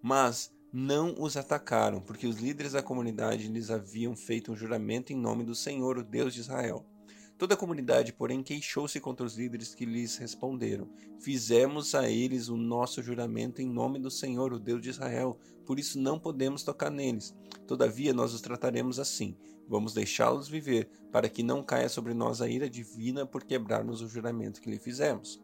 Mas 0.00 0.52
não 0.72 1.14
os 1.18 1.36
atacaram, 1.36 2.00
porque 2.00 2.26
os 2.26 2.36
líderes 2.36 2.72
da 2.72 2.82
comunidade 2.82 3.48
lhes 3.48 3.70
haviam 3.70 4.14
feito 4.14 4.52
um 4.52 4.56
juramento 4.56 5.12
em 5.12 5.16
nome 5.16 5.44
do 5.44 5.54
Senhor, 5.54 5.98
o 5.98 6.04
Deus 6.04 6.32
de 6.32 6.40
Israel. 6.40 6.86
Toda 7.40 7.54
a 7.54 7.56
comunidade, 7.56 8.12
porém, 8.12 8.42
queixou-se 8.42 9.00
contra 9.00 9.24
os 9.24 9.34
líderes 9.34 9.74
que 9.74 9.86
lhes 9.86 10.18
responderam: 10.18 10.90
Fizemos 11.18 11.94
a 11.94 12.06
eles 12.06 12.50
o 12.50 12.56
nosso 12.58 13.02
juramento 13.02 13.62
em 13.62 13.66
nome 13.66 13.98
do 13.98 14.10
Senhor, 14.10 14.52
o 14.52 14.58
Deus 14.58 14.82
de 14.82 14.90
Israel, 14.90 15.38
por 15.64 15.78
isso 15.78 15.98
não 15.98 16.18
podemos 16.18 16.62
tocar 16.62 16.90
neles. 16.90 17.34
Todavia, 17.66 18.12
nós 18.12 18.34
os 18.34 18.42
trataremos 18.42 18.98
assim. 18.98 19.34
Vamos 19.66 19.94
deixá-los 19.94 20.48
viver, 20.48 20.90
para 21.10 21.30
que 21.30 21.42
não 21.42 21.62
caia 21.62 21.88
sobre 21.88 22.12
nós 22.12 22.42
a 22.42 22.48
ira 22.48 22.68
divina 22.68 23.24
por 23.24 23.42
quebrarmos 23.42 24.02
o 24.02 24.08
juramento 24.08 24.60
que 24.60 24.70
lhe 24.70 24.78
fizemos. 24.78 25.40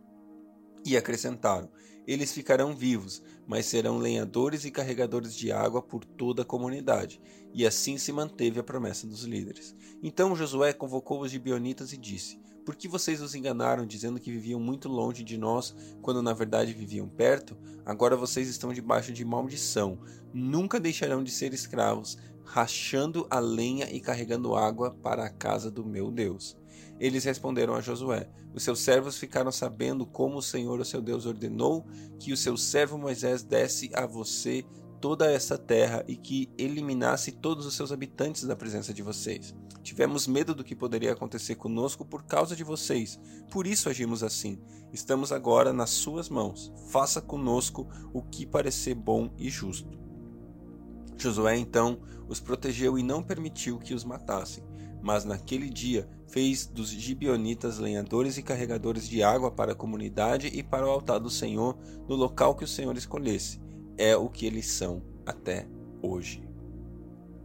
E 0.87 0.97
acrescentaram: 0.97 1.69
Eles 2.07 2.31
ficarão 2.31 2.73
vivos, 2.73 3.21
mas 3.45 3.67
serão 3.67 3.99
lenhadores 3.99 4.65
e 4.65 4.71
carregadores 4.71 5.35
de 5.35 5.51
água 5.51 5.83
por 5.83 6.05
toda 6.05 6.43
a 6.43 6.45
comunidade. 6.45 7.21
E 7.53 7.67
assim 7.67 7.99
se 7.99 8.13
manteve 8.13 8.61
a 8.61 8.63
promessa 8.63 9.05
dos 9.05 9.25
líderes. 9.25 9.75
Então 10.01 10.37
Josué 10.37 10.73
convocou 10.73 11.23
os 11.23 11.33
gibeonitas 11.33 11.93
e 11.93 11.97
disse: 11.97 12.39
Por 12.65 12.77
que 12.77 12.87
vocês 12.87 13.21
os 13.21 13.35
enganaram, 13.35 13.85
dizendo 13.85 14.21
que 14.21 14.31
viviam 14.31 14.61
muito 14.61 14.89
longe 14.89 15.25
de 15.25 15.37
nós, 15.37 15.75
quando 16.01 16.23
na 16.23 16.33
verdade 16.33 16.73
viviam 16.73 17.09
perto? 17.09 17.59
Agora 17.85 18.17
vocês 18.17 18.49
estão 18.49 18.73
debaixo 18.73 19.13
de 19.13 19.25
maldição. 19.25 19.99
Nunca 20.33 20.79
deixarão 20.79 21.25
de 21.25 21.33
ser 21.33 21.53
escravos, 21.53 22.17
rachando 22.45 23.27
a 23.29 23.41
lenha 23.41 23.93
e 23.93 23.99
carregando 23.99 24.55
água 24.55 24.93
para 25.03 25.25
a 25.25 25.31
casa 25.31 25.69
do 25.69 25.85
meu 25.85 26.13
Deus. 26.13 26.57
Eles 26.99 27.25
responderam 27.25 27.75
a 27.75 27.81
Josué: 27.81 28.29
Os 28.55 28.63
seus 28.63 28.81
servos 28.81 29.19
ficaram 29.19 29.53
sabendo 29.53 30.07
como 30.07 30.39
o 30.39 30.43
Senhor, 30.43 30.81
o 30.81 30.85
seu 30.85 31.01
Deus, 31.01 31.27
ordenou 31.27 31.87
que 32.19 32.33
o 32.33 32.37
seu 32.37 32.57
servo 32.57 32.97
Moisés 32.97 33.43
desse 33.43 33.91
a 33.95 34.07
você 34.07 34.65
toda 35.01 35.31
essa 35.31 35.59
terra 35.59 36.05
e 36.09 36.17
que 36.17 36.51
eliminasse 36.57 37.31
todos 37.33 37.67
os 37.67 37.75
seus 37.75 37.93
habitantes 37.93 38.45
da 38.45 38.57
presença 38.57 38.93
de 38.93 39.03
vocês. 39.03 39.55
Tivemos 39.83 40.27
medo 40.27 40.55
do 40.55 40.65
que 40.65 40.75
poderia 40.75 41.13
acontecer 41.13 41.55
conosco 41.55 42.05
por 42.05 42.25
causa 42.25 42.57
de 42.57 42.65
vocês, 42.65 43.21
por 43.51 43.67
isso 43.67 43.89
agimos 43.89 44.23
assim. 44.23 44.59
Estamos 44.93 45.31
agora 45.31 45.73
nas 45.73 45.91
suas 45.91 46.29
mãos. 46.29 46.73
Faça 46.89 47.21
conosco 47.21 47.87
o 48.13 48.23
que 48.23 48.47
parecer 48.47 48.95
bom 48.95 49.33
e 49.39 49.49
justo. 49.49 49.97
Josué 51.17 51.57
então 51.57 52.01
os 52.29 52.41
protegeu 52.41 52.99
e 52.99 53.03
não 53.03 53.23
permitiu 53.23 53.79
que 53.79 53.95
os 53.95 54.05
matassem. 54.05 54.65
Mas 55.03 55.25
naquele 55.25 55.71
dia 55.71 56.09
fez 56.29 56.67
dos 56.67 56.91
gibionitas 56.91 57.79
lenhadores 57.79 58.37
e 58.37 58.43
carregadores 58.43 59.09
de 59.09 59.23
água 59.23 59.51
para 59.51 59.73
a 59.73 59.77
comunidade 59.77 60.49
e 60.49 60.63
para 60.63 60.87
o 60.87 60.91
altar 60.91 61.21
do 61.21 61.31
Senhor 61.31 61.77
no 62.09 62.15
local 62.15 62.55
que 62.55 62.65
o 62.65 62.69
Senhor 62.69 62.97
escolhesse. 62.97 63.61
É 63.97 64.17
o 64.17 64.29
que 64.29 64.47
eles 64.47 64.67
são 64.67 65.03
até 65.25 65.69
hoje. 66.03 66.43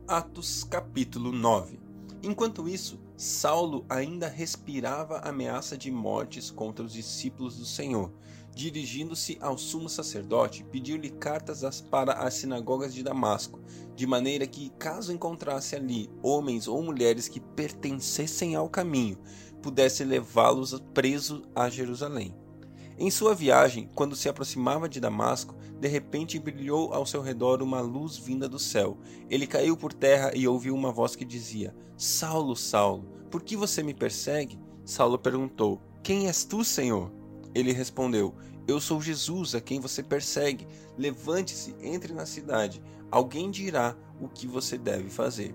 Atos 0.08 0.64
capítulo 0.64 1.32
9 1.32 1.80
Enquanto 2.24 2.70
isso, 2.70 3.00
Saulo 3.18 3.84
ainda 3.90 4.28
respirava 4.28 5.20
ameaça 5.20 5.76
de 5.78 5.90
mortes 5.90 6.52
contra 6.52 6.86
os 6.86 6.94
discípulos 6.94 7.58
do 7.58 7.66
Senhor 7.66 8.12
dirigindo-se 8.54 9.38
ao 9.42 9.58
sumo 9.58 9.90
sacerdote, 9.90 10.64
pediu-lhe 10.64 11.10
cartas 11.10 11.82
para 11.82 12.14
as 12.14 12.34
sinagogas 12.36 12.94
de 12.94 13.04
Damasco, 13.04 13.60
de 13.96 14.06
maneira 14.06 14.46
que, 14.46 14.70
caso 14.78 15.14
encontrasse 15.14 15.76
ali 15.76 16.10
homens 16.22 16.68
ou 16.68 16.82
mulheres 16.84 17.28
que 17.28 17.40
pertencessem 17.40 18.56
ao 18.56 18.70
caminho, 18.70 19.18
pudesse 19.62 20.04
levá-los 20.04 20.80
preso 20.94 21.44
a 21.56 21.70
Jerusalém. 21.70 22.36
Em 22.98 23.10
sua 23.10 23.34
viagem, 23.34 23.90
quando 23.96 24.16
se 24.16 24.30
aproximava 24.30 24.88
de 24.88 25.00
Damasco, 25.00 25.56
de 25.80 25.88
repente 25.88 26.38
brilhou 26.38 26.94
ao 26.94 27.06
seu 27.06 27.22
redor 27.22 27.64
uma 27.64 27.82
luz 27.82 28.18
vinda 28.18 28.48
do 28.48 28.60
céu. 28.60 28.98
Ele 29.30 29.48
caiu 29.48 29.76
por 29.76 29.92
terra 29.92 30.32
e 30.36 30.48
ouviu 30.48 30.76
uma 30.76 30.92
voz 30.92 31.16
que 31.16 31.26
dizia: 31.26 31.76
Saulo, 31.98 32.56
Saulo, 32.56 33.10
por 33.32 33.42
que 33.42 33.56
você 33.56 33.82
me 33.82 33.94
persegue? 33.94 34.60
Saulo 34.86 35.18
perguntou: 35.18 35.82
Quem 36.04 36.28
és 36.28 36.44
tu, 36.44 36.64
Senhor? 36.64 37.21
Ele 37.54 37.72
respondeu: 37.72 38.34
Eu 38.68 38.80
sou 38.80 39.02
Jesus, 39.02 39.56
a 39.56 39.62
quem 39.62 39.80
você 39.80 40.02
persegue. 40.02 40.68
Levante-se, 40.98 41.76
entre 41.82 42.14
na 42.14 42.26
cidade. 42.26 42.82
Alguém 43.10 43.52
dirá 43.52 43.96
o 44.20 44.28
que 44.28 44.48
você 44.48 44.78
deve 44.78 45.10
fazer. 45.10 45.54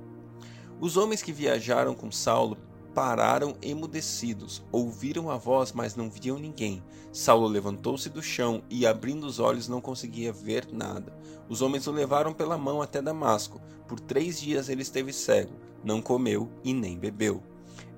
Os 0.81 0.97
homens 0.97 1.23
que 1.23 1.33
viajaram 1.33 1.95
com 1.95 2.13
Saulo 2.13 2.59
pararam 2.97 3.55
emudecidos, 3.61 4.65
ouviram 4.73 5.31
a 5.31 5.37
voz, 5.37 5.71
mas 5.73 5.97
não 5.97 6.09
viam 6.09 6.39
ninguém. 6.39 6.83
Saulo 7.13 7.47
levantou-se 7.47 8.09
do 8.09 8.23
chão 8.23 8.63
e, 8.71 8.87
abrindo 8.87 9.27
os 9.27 9.39
olhos, 9.39 9.69
não 9.69 9.83
conseguia 9.83 10.33
ver 10.33 10.67
nada. 10.73 11.15
Os 11.47 11.61
homens 11.61 11.87
o 11.87 11.93
levaram 11.93 12.33
pela 12.33 12.57
mão 12.57 12.81
até 12.81 13.03
Damasco. 13.03 13.61
Por 13.87 14.01
três 14.01 14.41
dias 14.41 14.71
ele 14.71 14.81
esteve 14.81 15.13
cego, 15.13 15.53
não 15.85 16.01
comeu 16.01 16.51
e 16.65 16.73
nem 16.73 16.99
bebeu. 16.99 17.43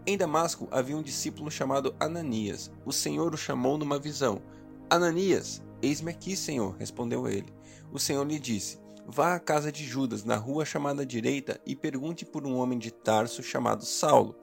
Em 0.08 0.16
Damasco 0.16 0.66
havia 0.70 0.96
um 0.96 1.02
discípulo 1.02 1.50
chamado 1.50 1.94
Ananias. 2.00 2.70
O 2.86 2.94
Senhor 2.94 3.34
o 3.34 3.36
chamou 3.36 3.76
numa 3.76 3.98
visão. 3.98 4.40
Ananias, 4.88 5.62
eis-me 5.82 6.10
aqui, 6.10 6.34
Senhor, 6.34 6.74
respondeu 6.78 7.28
ele. 7.28 7.52
O 7.92 7.98
Senhor 7.98 8.26
lhe 8.26 8.38
disse: 8.38 8.78
Vá 9.06 9.34
à 9.34 9.38
casa 9.38 9.70
de 9.70 9.84
Judas, 9.84 10.24
na 10.24 10.36
rua 10.36 10.64
chamada 10.64 11.04
direita, 11.04 11.60
e 11.66 11.76
pergunte 11.76 12.24
por 12.24 12.46
um 12.46 12.56
homem 12.56 12.78
de 12.78 12.90
Tarso 12.90 13.42
chamado 13.42 13.84
Saulo. 13.84 14.34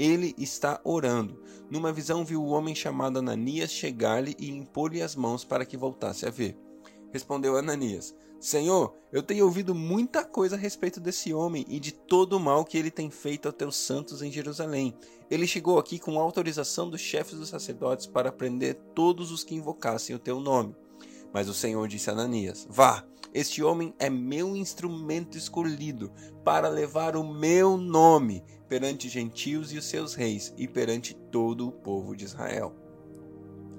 Ele 0.00 0.34
está 0.36 0.80
orando. 0.82 1.40
Numa 1.70 1.92
visão 1.92 2.24
viu 2.24 2.42
o 2.42 2.48
homem 2.48 2.74
chamado 2.74 3.20
Ananias 3.20 3.70
chegar-lhe 3.70 4.34
e 4.36 4.50
impor-lhe 4.50 5.00
as 5.00 5.14
mãos 5.14 5.44
para 5.44 5.64
que 5.64 5.76
voltasse 5.76 6.26
a 6.26 6.30
ver. 6.30 6.58
Respondeu 7.12 7.56
Ananias: 7.56 8.12
Senhor, 8.44 8.94
eu 9.10 9.22
tenho 9.22 9.46
ouvido 9.46 9.74
muita 9.74 10.22
coisa 10.22 10.54
a 10.54 10.58
respeito 10.58 11.00
desse 11.00 11.32
homem 11.32 11.64
e 11.66 11.80
de 11.80 11.94
todo 11.94 12.34
o 12.34 12.38
mal 12.38 12.62
que 12.62 12.76
ele 12.76 12.90
tem 12.90 13.10
feito 13.10 13.48
aos 13.48 13.56
teus 13.56 13.74
santos 13.74 14.20
em 14.20 14.30
Jerusalém. 14.30 14.94
Ele 15.30 15.46
chegou 15.46 15.78
aqui 15.78 15.98
com 15.98 16.20
autorização 16.20 16.90
dos 16.90 17.00
chefes 17.00 17.38
dos 17.38 17.48
sacerdotes 17.48 18.06
para 18.06 18.30
prender 18.30 18.74
todos 18.94 19.30
os 19.32 19.42
que 19.42 19.54
invocassem 19.54 20.14
o 20.14 20.18
teu 20.18 20.40
nome. 20.40 20.76
Mas 21.32 21.48
o 21.48 21.54
Senhor 21.54 21.88
disse 21.88 22.10
a 22.10 22.12
Ananias: 22.12 22.66
Vá, 22.68 23.02
este 23.32 23.62
homem 23.62 23.94
é 23.98 24.10
meu 24.10 24.54
instrumento 24.54 25.38
escolhido 25.38 26.12
para 26.44 26.68
levar 26.68 27.16
o 27.16 27.24
meu 27.24 27.78
nome 27.78 28.44
perante 28.68 29.08
gentios 29.08 29.72
e 29.72 29.78
os 29.78 29.86
seus 29.86 30.12
reis 30.12 30.52
e 30.58 30.68
perante 30.68 31.14
todo 31.14 31.66
o 31.66 31.72
povo 31.72 32.14
de 32.14 32.26
Israel. 32.26 32.76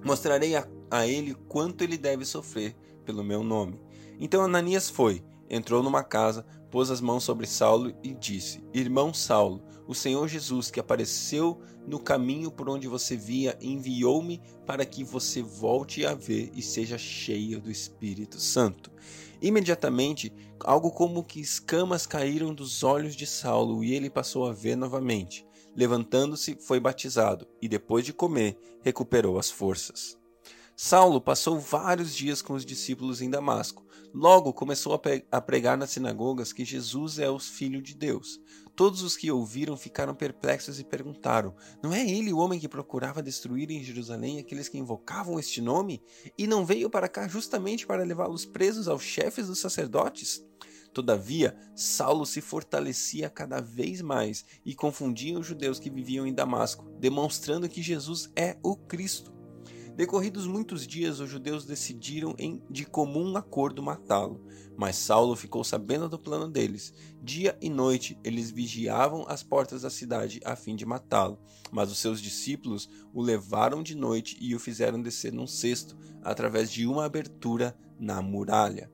Mostrarei 0.04 0.56
a, 0.56 0.68
a 0.90 1.06
ele 1.06 1.36
quanto 1.48 1.84
ele 1.84 2.00
deve 2.00 2.26
sofrer 2.26 2.76
pelo 3.06 3.24
meu 3.24 3.44
nome. 3.44 3.85
Então 4.20 4.44
Ananias 4.44 4.90
foi, 4.90 5.24
entrou 5.50 5.84
numa 5.84 6.04
casa, 6.04 6.46
pôs 6.72 6.92
as 6.92 7.02
mãos 7.02 7.24
sobre 7.24 7.48
Saulo 7.48 7.94
e 8.04 8.14
disse: 8.14 8.64
Irmão 8.74 9.14
Saulo, 9.14 9.64
o 9.88 9.94
Senhor 9.94 10.28
Jesus, 10.28 10.72
que 10.72 10.80
apareceu 10.80 11.62
no 11.88 12.00
caminho 12.00 12.50
por 12.50 12.70
onde 12.70 12.88
você 12.88 13.16
via, 13.16 13.58
enviou-me 13.62 14.42
para 14.66 14.86
que 14.86 15.04
você 15.04 15.42
volte 15.42 16.06
a 16.06 16.16
ver 16.16 16.52
e 16.56 16.62
seja 16.62 16.98
cheio 16.98 17.62
do 17.62 17.70
Espírito 17.70 18.40
Santo. 18.40 18.92
Imediatamente, 19.42 20.34
algo 20.60 20.92
como 20.92 21.24
que 21.24 21.40
escamas 21.40 22.08
caíram 22.08 22.54
dos 22.54 22.84
olhos 22.84 23.16
de 23.16 23.28
Saulo 23.28 23.84
e 23.84 23.94
ele 23.94 24.10
passou 24.10 24.48
a 24.48 24.54
ver 24.54 24.76
novamente. 24.76 25.46
Levantando-se, 25.76 26.56
foi 26.56 26.80
batizado 26.80 27.46
e, 27.62 27.68
depois 27.68 28.06
de 28.06 28.14
comer, 28.14 28.58
recuperou 28.82 29.38
as 29.38 29.52
forças. 29.52 30.18
Saulo 30.78 31.22
passou 31.22 31.58
vários 31.58 32.14
dias 32.14 32.42
com 32.42 32.54
os 32.54 32.66
discípulos 32.66 33.22
em 33.22 33.30
Damasco. 33.30 33.86
Logo 34.14 34.52
começou 34.52 35.00
a 35.32 35.42
pregar 35.42 35.78
nas 35.78 35.92
sinagogas 35.92 36.52
que 36.52 36.66
Jesus 36.66 37.18
é 37.18 37.30
o 37.30 37.40
Filho 37.40 37.82
de 37.82 37.96
Deus. 37.96 38.42
Todos 38.76 39.02
os 39.02 39.16
que 39.16 39.32
ouviram 39.32 39.78
ficaram 39.78 40.14
perplexos 40.14 40.78
e 40.78 40.84
perguntaram: 40.84 41.56
Não 41.82 41.94
é 41.94 42.06
ele 42.06 42.34
o 42.34 42.40
homem 42.40 42.60
que 42.60 42.68
procurava 42.68 43.24
destruir 43.24 43.72
em 43.72 43.82
Jerusalém 43.82 44.38
aqueles 44.38 44.68
que 44.68 44.78
invocavam 44.78 45.40
este 45.40 45.62
nome? 45.62 46.04
E 46.38 46.46
não 46.46 46.66
veio 46.66 46.90
para 46.90 47.08
cá 47.08 47.26
justamente 47.26 47.88
para 47.88 48.04
levá-los 48.04 48.46
presos 48.46 48.90
aos 48.90 49.02
chefes 49.02 49.48
dos 49.48 49.60
sacerdotes? 49.60 50.46
Todavia, 50.94 51.58
Saulo 51.74 52.26
se 52.26 52.42
fortalecia 52.42 53.30
cada 53.30 53.62
vez 53.62 54.02
mais 54.02 54.46
e 54.66 54.76
confundia 54.76 55.40
os 55.40 55.46
judeus 55.46 55.80
que 55.80 55.90
viviam 55.90 56.28
em 56.28 56.34
Damasco, 56.34 56.90
demonstrando 57.00 57.70
que 57.70 57.82
Jesus 57.82 58.30
é 58.36 58.58
o 58.62 58.76
Cristo. 58.76 59.35
Decorridos 59.96 60.46
muitos 60.46 60.86
dias, 60.86 61.22
os 61.22 61.30
judeus 61.30 61.64
decidiram 61.64 62.36
em, 62.38 62.62
de 62.70 62.84
comum 62.84 63.38
acordo 63.38 63.82
matá-lo, 63.82 64.46
mas 64.76 64.98
Saulo 64.98 65.38
ficou 65.38 65.64
sabendo 65.64 66.10
do 66.10 66.20
plano 66.20 66.50
deles. 66.50 66.94
Dia 67.24 67.58
e 67.62 67.70
noite 67.70 68.20
eles 68.22 68.52
vigiavam 68.52 69.26
as 69.26 69.42
portas 69.42 69.84
da 69.84 69.90
cidade 69.90 70.42
a 70.44 70.54
fim 70.54 70.76
de 70.76 70.86
matá-lo, 70.86 71.40
mas 71.72 71.90
os 71.90 71.98
seus 71.98 72.22
discípulos 72.22 72.90
o 73.14 73.22
levaram 73.22 73.82
de 73.82 73.96
noite 73.96 74.38
e 74.42 74.54
o 74.54 74.60
fizeram 74.60 75.02
descer 75.02 75.32
num 75.32 75.48
cesto 75.48 75.96
através 76.22 76.70
de 76.70 76.86
uma 76.86 77.06
abertura 77.06 77.74
na 77.98 78.22
muralha. 78.22 78.92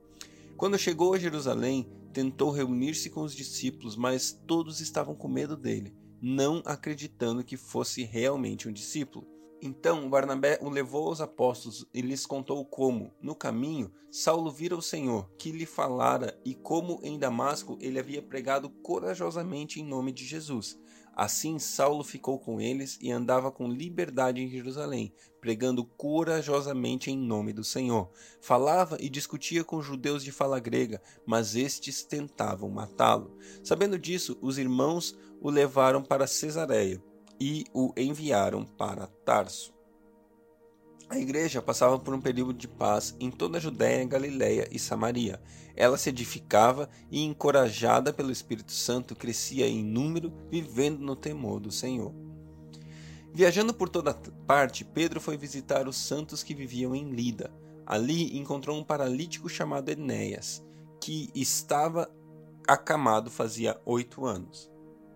Quando 0.55 0.77
chegou 0.77 1.15
a 1.15 1.19
Jerusalém, 1.19 1.89
tentou 2.13 2.51
reunir-se 2.51 3.09
com 3.09 3.21
os 3.21 3.33
discípulos, 3.33 3.95
mas 3.95 4.39
todos 4.45 4.79
estavam 4.79 5.15
com 5.15 5.27
medo 5.27 5.57
dele, 5.57 5.95
não 6.21 6.61
acreditando 6.63 7.43
que 7.43 7.57
fosse 7.57 8.03
realmente 8.03 8.69
um 8.69 8.71
discípulo. 8.71 9.30
Então 9.63 10.09
Barnabé 10.09 10.57
o 10.59 10.69
levou 10.69 11.07
aos 11.07 11.21
apóstolos 11.21 11.85
e 11.93 12.01
lhes 12.01 12.25
contou 12.25 12.65
como, 12.65 13.13
no 13.21 13.35
caminho, 13.35 13.91
Saulo 14.09 14.49
vira 14.49 14.75
o 14.75 14.81
Senhor, 14.81 15.29
que 15.37 15.51
lhe 15.51 15.67
falara, 15.67 16.35
e 16.43 16.55
como 16.55 16.99
em 17.03 17.19
Damasco 17.19 17.77
ele 17.79 17.99
havia 17.99 18.23
pregado 18.23 18.71
corajosamente 18.71 19.79
em 19.79 19.85
nome 19.85 20.11
de 20.11 20.25
Jesus. 20.25 20.79
Assim 21.15 21.59
Saulo 21.59 22.03
ficou 22.03 22.39
com 22.39 22.59
eles 22.59 22.97
e 22.99 23.11
andava 23.11 23.51
com 23.51 23.67
liberdade 23.67 24.41
em 24.41 24.49
Jerusalém, 24.49 25.13
pregando 25.39 25.85
corajosamente 25.85 27.11
em 27.11 27.17
nome 27.17 27.53
do 27.53 27.63
Senhor. 27.63 28.09
Falava 28.41 28.97
e 28.99 29.09
discutia 29.09 29.63
com 29.63 29.79
judeus 29.79 30.23
de 30.23 30.31
fala 30.31 30.59
grega, 30.59 30.99
mas 31.23 31.55
estes 31.55 32.03
tentavam 32.03 32.69
matá-lo. 32.69 33.37
Sabendo 33.63 33.99
disso, 33.99 34.39
os 34.41 34.57
irmãos 34.57 35.15
o 35.39 35.51
levaram 35.51 36.01
para 36.01 36.25
Cesareia 36.25 36.99
e 37.41 37.65
o 37.73 37.91
enviaram 37.97 38.63
para 38.63 39.07
Tarso. 39.07 39.73
A 41.09 41.17
igreja 41.17 41.59
passava 41.59 41.97
por 41.97 42.13
um 42.13 42.21
período 42.21 42.53
de 42.53 42.67
paz 42.67 43.15
em 43.19 43.31
toda 43.31 43.57
a 43.57 43.59
Judéia, 43.59 44.05
Galiléia 44.05 44.67
e 44.71 44.77
Samaria. 44.77 45.41
Ela 45.75 45.97
se 45.97 46.09
edificava 46.09 46.87
e, 47.09 47.23
encorajada 47.23 48.13
pelo 48.13 48.31
Espírito 48.31 48.71
Santo, 48.71 49.15
crescia 49.15 49.67
em 49.67 49.83
número, 49.83 50.31
vivendo 50.51 50.99
no 50.99 51.15
temor 51.15 51.59
do 51.59 51.71
Senhor. 51.71 52.13
Viajando 53.33 53.73
por 53.73 53.89
toda 53.89 54.13
parte, 54.45 54.85
Pedro 54.85 55.19
foi 55.19 55.35
visitar 55.35 55.87
os 55.87 55.97
santos 55.97 56.43
que 56.43 56.53
viviam 56.53 56.93
em 56.93 57.09
Lida. 57.09 57.51
Ali 57.87 58.37
encontrou 58.37 58.77
um 58.77 58.83
paralítico 58.83 59.49
chamado 59.49 59.89
Enéas, 59.89 60.63
que 61.01 61.31
estava 61.33 62.07
acamado 62.67 63.31
fazia 63.31 63.81
oito 63.83 64.27
anos. 64.27 64.71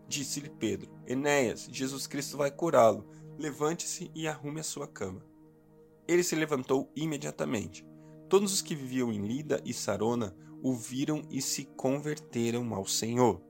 Disse-lhe 0.07 0.49
Pedro: 0.49 0.94
Enéas, 1.07 1.67
Jesus 1.71 2.07
Cristo 2.07 2.37
vai 2.37 2.51
curá-lo. 2.51 3.07
Levante-se 3.37 4.09
e 4.15 4.27
arrume 4.27 4.59
a 4.59 4.63
sua 4.63 4.87
cama. 4.87 5.21
Ele 6.07 6.23
se 6.23 6.35
levantou 6.35 6.91
imediatamente. 6.95 7.85
Todos 8.29 8.53
os 8.53 8.61
que 8.61 8.75
viviam 8.75 9.11
em 9.11 9.25
Lida 9.25 9.61
e 9.65 9.73
Sarona 9.73 10.35
o 10.61 10.73
viram 10.73 11.21
e 11.29 11.41
se 11.41 11.65
converteram 11.65 12.73
ao 12.73 12.87
Senhor. 12.87 13.41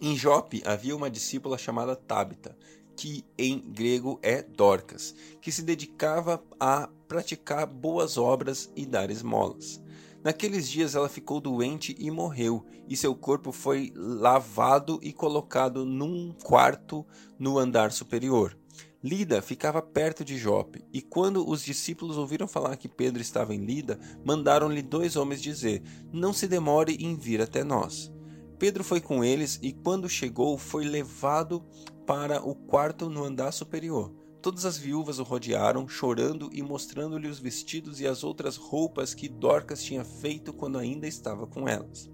Em 0.00 0.16
Jope 0.16 0.62
havia 0.64 0.96
uma 0.96 1.10
discípula 1.10 1.56
chamada 1.56 1.96
Tabita, 1.96 2.56
que 2.96 3.24
em 3.38 3.58
grego 3.58 4.18
é 4.22 4.42
Dorcas, 4.42 5.14
que 5.40 5.50
se 5.50 5.62
dedicava 5.62 6.42
a 6.58 6.88
praticar 7.08 7.66
boas 7.66 8.18
obras 8.18 8.70
e 8.76 8.84
dar 8.84 9.10
esmolas. 9.10 9.82
Naqueles 10.22 10.68
dias 10.68 10.94
ela 10.94 11.08
ficou 11.08 11.40
doente 11.40 11.94
e 11.98 12.10
morreu, 12.10 12.64
e 12.88 12.96
seu 12.96 13.14
corpo 13.14 13.52
foi 13.52 13.92
lavado 13.96 15.00
e 15.02 15.12
colocado 15.12 15.86
num 15.86 16.34
quarto 16.42 17.06
no 17.38 17.58
andar 17.58 17.90
superior. 17.90 18.56
Lida 19.02 19.40
ficava 19.40 19.80
perto 19.80 20.22
de 20.22 20.36
Jope, 20.36 20.84
e 20.92 21.00
quando 21.00 21.48
os 21.48 21.64
discípulos 21.64 22.18
ouviram 22.18 22.46
falar 22.46 22.76
que 22.76 22.86
Pedro 22.86 23.22
estava 23.22 23.54
em 23.54 23.64
Lida, 23.64 23.98
mandaram-lhe 24.22 24.82
dois 24.82 25.16
homens 25.16 25.40
dizer: 25.40 25.82
Não 26.12 26.34
se 26.34 26.46
demore 26.46 26.98
em 27.00 27.16
vir 27.16 27.40
até 27.40 27.64
nós. 27.64 28.12
Pedro 28.58 28.84
foi 28.84 29.00
com 29.00 29.24
eles 29.24 29.58
e, 29.62 29.72
quando 29.72 30.06
chegou, 30.06 30.58
foi 30.58 30.84
levado 30.84 31.64
para 32.06 32.46
o 32.46 32.54
quarto 32.54 33.08
no 33.08 33.24
andar 33.24 33.52
superior. 33.52 34.19
Todas 34.42 34.64
as 34.64 34.78
viúvas 34.78 35.18
o 35.18 35.22
rodearam, 35.22 35.86
chorando 35.86 36.48
e 36.52 36.62
mostrando-lhe 36.62 37.28
os 37.28 37.38
vestidos 37.38 38.00
e 38.00 38.06
as 38.06 38.24
outras 38.24 38.56
roupas 38.56 39.12
que 39.12 39.28
Dorcas 39.28 39.82
tinha 39.82 40.02
feito 40.02 40.52
quando 40.52 40.78
ainda 40.78 41.06
estava 41.06 41.46
com 41.46 41.68
elas. 41.68 42.08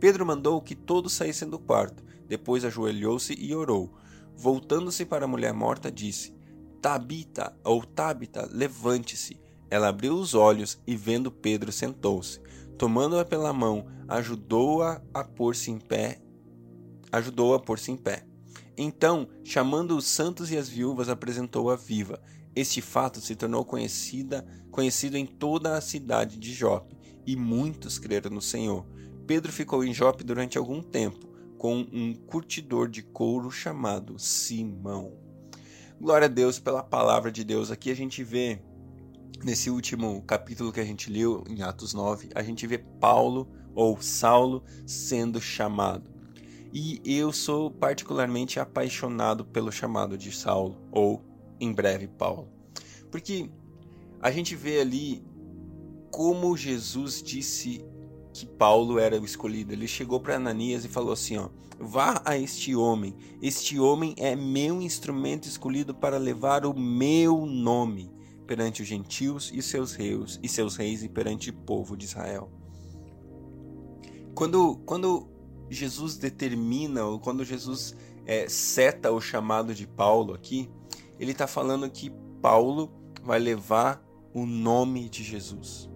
Pedro 0.00 0.26
mandou 0.26 0.60
que 0.60 0.74
todos 0.74 1.12
saíssem 1.12 1.48
do 1.48 1.58
quarto. 1.58 2.02
Depois 2.26 2.64
ajoelhou-se 2.64 3.34
e 3.34 3.54
orou. 3.54 3.94
Voltando-se 4.36 5.04
para 5.04 5.26
a 5.26 5.28
mulher 5.28 5.52
morta, 5.52 5.92
disse: 5.92 6.34
Tabita, 6.80 7.54
ou 7.62 7.84
Tabita, 7.84 8.48
levante-se. 8.50 9.40
Ela 9.70 9.88
abriu 9.88 10.14
os 10.14 10.34
olhos 10.34 10.80
e, 10.86 10.96
vendo 10.96 11.30
Pedro, 11.30 11.70
sentou-se. 11.70 12.40
Tomando-a 12.76 13.24
pela 13.24 13.52
mão, 13.52 13.86
ajudou-a 14.08 15.00
a 15.12 15.22
pôr-se 15.22 15.70
em 15.70 15.78
pé. 15.78 16.20
Ajudou-a 17.12 17.58
a 17.58 17.60
pôr-se 17.60 17.92
em 17.92 17.96
pé. 17.96 18.29
Então, 18.76 19.28
chamando 19.44 19.96
os 19.96 20.06
santos 20.06 20.50
e 20.50 20.56
as 20.56 20.68
viúvas, 20.68 21.08
apresentou-a 21.08 21.76
viva. 21.76 22.20
Este 22.54 22.80
fato 22.80 23.20
se 23.20 23.36
tornou 23.36 23.64
conhecida, 23.64 24.44
conhecido 24.70 25.16
em 25.16 25.26
toda 25.26 25.76
a 25.76 25.80
cidade 25.80 26.38
de 26.38 26.52
Jope, 26.52 26.96
e 27.26 27.36
muitos 27.36 27.98
creram 27.98 28.30
no 28.30 28.40
Senhor. 28.40 28.86
Pedro 29.26 29.52
ficou 29.52 29.84
em 29.84 29.94
Jope 29.94 30.24
durante 30.24 30.58
algum 30.58 30.82
tempo, 30.82 31.28
com 31.56 31.86
um 31.92 32.14
curtidor 32.14 32.88
de 32.88 33.02
couro 33.02 33.50
chamado 33.50 34.18
Simão. 34.18 35.12
Glória 36.00 36.24
a 36.24 36.28
Deus 36.28 36.58
pela 36.58 36.82
palavra 36.82 37.30
de 37.30 37.44
Deus. 37.44 37.70
Aqui 37.70 37.90
a 37.90 37.94
gente 37.94 38.24
vê, 38.24 38.60
nesse 39.44 39.68
último 39.70 40.22
capítulo 40.22 40.72
que 40.72 40.80
a 40.80 40.84
gente 40.84 41.10
leu, 41.10 41.44
em 41.48 41.62
Atos 41.62 41.92
9, 41.92 42.30
a 42.34 42.42
gente 42.42 42.66
vê 42.66 42.78
Paulo 42.78 43.46
ou 43.74 44.00
Saulo 44.00 44.64
sendo 44.86 45.40
chamado. 45.40 46.10
E 46.72 47.00
eu 47.04 47.32
sou 47.32 47.70
particularmente 47.70 48.60
apaixonado 48.60 49.44
pelo 49.44 49.72
chamado 49.72 50.16
de 50.16 50.30
Saulo, 50.30 50.76
ou 50.92 51.22
em 51.60 51.72
breve 51.72 52.06
Paulo. 52.06 52.48
Porque 53.10 53.50
a 54.20 54.30
gente 54.30 54.54
vê 54.54 54.80
ali 54.80 55.24
como 56.10 56.56
Jesus 56.56 57.22
disse 57.22 57.84
que 58.32 58.46
Paulo 58.46 58.98
era 58.98 59.20
o 59.20 59.24
escolhido. 59.24 59.72
Ele 59.72 59.88
chegou 59.88 60.20
para 60.20 60.36
Ananias 60.36 60.84
e 60.84 60.88
falou 60.88 61.12
assim: 61.12 61.36
ó, 61.36 61.48
vá 61.78 62.22
a 62.24 62.38
este 62.38 62.74
homem. 62.74 63.16
Este 63.42 63.78
homem 63.78 64.14
é 64.16 64.36
meu 64.36 64.80
instrumento 64.80 65.48
escolhido 65.48 65.94
para 65.94 66.18
levar 66.18 66.64
o 66.64 66.78
meu 66.78 67.44
nome 67.46 68.10
perante 68.46 68.82
os 68.82 68.88
gentios 68.88 69.50
e 69.54 69.62
seus 69.62 69.92
reis 69.92 70.38
e 70.42 70.48
seus 70.48 70.76
reis 70.76 71.02
e 71.02 71.08
perante 71.08 71.50
o 71.50 71.54
povo 71.54 71.96
de 71.96 72.04
Israel. 72.04 72.50
Quando, 74.34 74.76
quando 74.84 75.28
Jesus 75.70 76.16
determina, 76.16 77.04
ou 77.04 77.20
quando 77.20 77.44
Jesus 77.44 77.94
é, 78.26 78.48
seta 78.48 79.10
o 79.10 79.20
chamado 79.20 79.74
de 79.74 79.86
Paulo 79.86 80.34
aqui, 80.34 80.68
ele 81.18 81.32
está 81.32 81.46
falando 81.46 81.88
que 81.90 82.10
Paulo 82.42 82.90
vai 83.22 83.38
levar 83.38 84.02
o 84.34 84.46
nome 84.46 85.08
de 85.08 85.22
Jesus. 85.22 85.88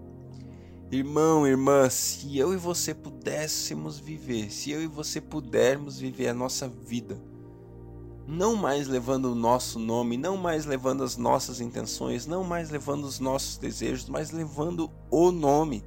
Irmão, 0.90 1.46
irmã, 1.46 1.88
se 1.90 2.38
eu 2.38 2.52
e 2.54 2.56
você 2.56 2.94
pudéssemos 2.94 3.98
viver, 3.98 4.52
se 4.52 4.70
eu 4.70 4.82
e 4.82 4.86
você 4.86 5.20
pudermos 5.20 5.98
viver 5.98 6.28
a 6.28 6.34
nossa 6.34 6.68
vida, 6.68 7.20
não 8.26 8.54
mais 8.54 8.86
levando 8.86 9.32
o 9.32 9.34
nosso 9.34 9.78
nome, 9.78 10.16
não 10.16 10.36
mais 10.36 10.64
levando 10.64 11.02
as 11.02 11.16
nossas 11.16 11.60
intenções, 11.60 12.26
não 12.26 12.44
mais 12.44 12.70
levando 12.70 13.04
os 13.04 13.18
nossos 13.18 13.58
desejos, 13.58 14.08
mas 14.08 14.30
levando 14.30 14.90
o 15.10 15.30
nome. 15.30 15.84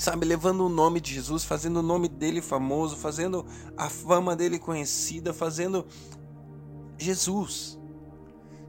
Sabe, 0.00 0.24
levando 0.24 0.64
o 0.64 0.68
nome 0.70 0.98
de 0.98 1.12
Jesus, 1.12 1.44
fazendo 1.44 1.80
o 1.80 1.82
nome 1.82 2.08
dele 2.08 2.40
famoso, 2.40 2.96
fazendo 2.96 3.44
a 3.76 3.90
fama 3.90 4.34
dele 4.34 4.58
conhecida, 4.58 5.34
fazendo 5.34 5.84
Jesus. 6.96 7.78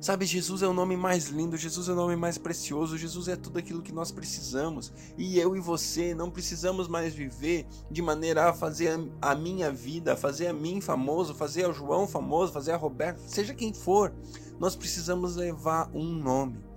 Sabe, 0.01 0.25
Jesus 0.25 0.61
é 0.61 0.67
o 0.67 0.73
nome 0.73 0.97
mais 0.97 1.27
lindo, 1.29 1.55
Jesus 1.55 1.87
é 1.87 1.93
o 1.93 1.95
nome 1.95 2.17
mais 2.17 2.37
precioso, 2.37 2.97
Jesus 2.97 3.29
é 3.29 3.37
tudo 3.37 3.59
aquilo 3.59 3.81
que 3.81 3.93
nós 3.93 4.11
precisamos. 4.11 4.91
E 5.17 5.39
eu 5.39 5.55
e 5.55 5.61
você 5.61 6.13
não 6.13 6.29
precisamos 6.29 6.89
mais 6.89 7.13
viver 7.13 7.65
de 7.89 8.01
maneira 8.01 8.49
a 8.49 8.53
fazer 8.53 8.99
a 9.21 9.33
minha 9.33 9.71
vida, 9.71 10.17
fazer 10.17 10.47
a 10.47 10.53
mim 10.53 10.81
famoso, 10.81 11.33
fazer 11.33 11.65
o 11.65 11.71
João 11.71 12.09
famoso, 12.09 12.51
fazer 12.51 12.73
a 12.73 12.77
Roberto, 12.77 13.21
seja 13.25 13.53
quem 13.53 13.73
for. 13.73 14.13
Nós 14.59 14.75
precisamos 14.75 15.37
levar 15.37 15.89
um 15.93 16.03
nome 16.03 16.70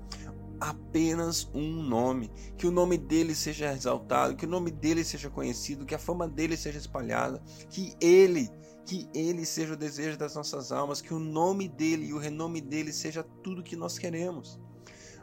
apenas 0.61 1.49
um 1.55 1.83
nome, 1.83 2.31
que 2.57 2.67
o 2.67 2.71
nome 2.71 2.97
dele 2.97 3.35
seja 3.35 3.73
exaltado, 3.73 4.37
que 4.37 4.47
o 4.47 4.49
nome 4.49 4.71
dele 4.71 5.05
seja 5.05 5.31
conhecido, 5.31 5.85
que 5.85 5.95
a 5.95 5.99
fama 5.99 6.29
dele 6.29 6.57
seja 6.57 6.79
espalhada, 6.79 7.43
que 7.71 7.95
ele 8.01 8.51
que 8.87 9.09
ele 9.15 9.47
seja 9.47 9.73
o 9.73 9.79
desejo 9.79 10.19
das 10.19 10.35
nossas 10.35 10.71
almas, 10.71 11.01
que 11.01 11.15
o 11.15 11.19
nome 11.19 11.69
dele 11.69 12.07
e 12.07 12.13
o 12.13 12.19
renome 12.19 12.61
dele 12.61 12.93
seja 12.93 13.23
tudo 13.43 13.63
que 13.63 13.77
nós 13.77 13.99
queremos. 13.99 14.61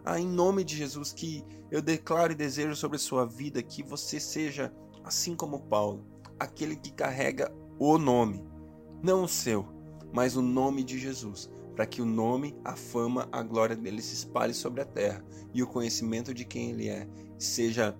Ah, 0.04 0.20
em 0.20 0.28
nome 0.28 0.64
de 0.64 0.76
Jesus, 0.76 1.14
que 1.14 1.46
eu 1.70 1.80
declaro 1.80 2.32
e 2.32 2.36
desejo 2.36 2.76
sobre 2.76 2.96
a 2.96 3.00
sua 3.00 3.26
vida 3.26 3.62
que 3.62 3.84
você 3.84 4.20
seja, 4.20 4.74
assim 5.04 5.36
como 5.36 5.68
Paulo, 5.68 6.04
aquele 6.40 6.76
que 6.76 6.92
carrega 6.92 7.54
o 7.78 8.00
nome, 8.00 8.44
não 9.04 9.26
o 9.26 9.28
seu, 9.28 9.68
mas 10.12 10.36
o 10.36 10.42
nome 10.42 10.84
de 10.84 10.98
Jesus, 10.98 11.50
para 11.76 11.86
que 11.86 12.02
o 12.02 12.06
nome, 12.06 12.56
a 12.64 12.76
fama, 12.76 13.28
a 13.32 13.42
glória 13.42 13.76
dele 13.76 14.02
se 14.02 14.14
espalhe 14.14 14.54
sobre 14.54 14.82
a 14.82 14.86
terra 14.86 15.24
e 15.54 15.64
o 15.64 15.68
conhecimento 15.68 16.34
de 16.34 16.46
quem 16.46 16.72
ele 16.72 16.90
é 16.90 17.08
seja 17.38 17.98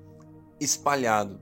espalhado, 0.60 1.40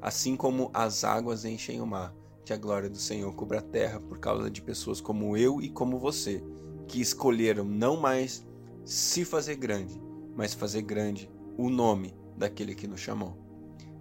assim 0.00 0.36
como 0.36 0.70
as 0.72 1.04
águas 1.04 1.44
enchem 1.44 1.80
o 1.80 1.86
mar 1.86 2.14
que 2.44 2.52
a 2.52 2.56
glória 2.56 2.90
do 2.90 2.98
Senhor 2.98 3.32
cubra 3.34 3.60
a 3.60 3.62
terra 3.62 4.00
por 4.00 4.18
causa 4.18 4.50
de 4.50 4.60
pessoas 4.60 5.00
como 5.00 5.36
eu 5.36 5.60
e 5.60 5.68
como 5.68 5.98
você, 5.98 6.42
que 6.88 7.00
escolheram 7.00 7.64
não 7.64 7.96
mais 7.96 8.44
se 8.84 9.24
fazer 9.24 9.56
grande, 9.56 10.00
mas 10.36 10.54
fazer 10.54 10.82
grande 10.82 11.30
o 11.56 11.70
nome 11.70 12.14
daquele 12.36 12.74
que 12.74 12.88
nos 12.88 13.00
chamou. 13.00 13.36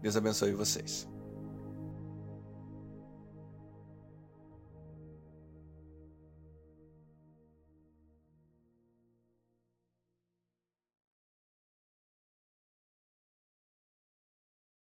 Deus 0.01 0.17
abençoe 0.17 0.53
vocês. 0.53 1.10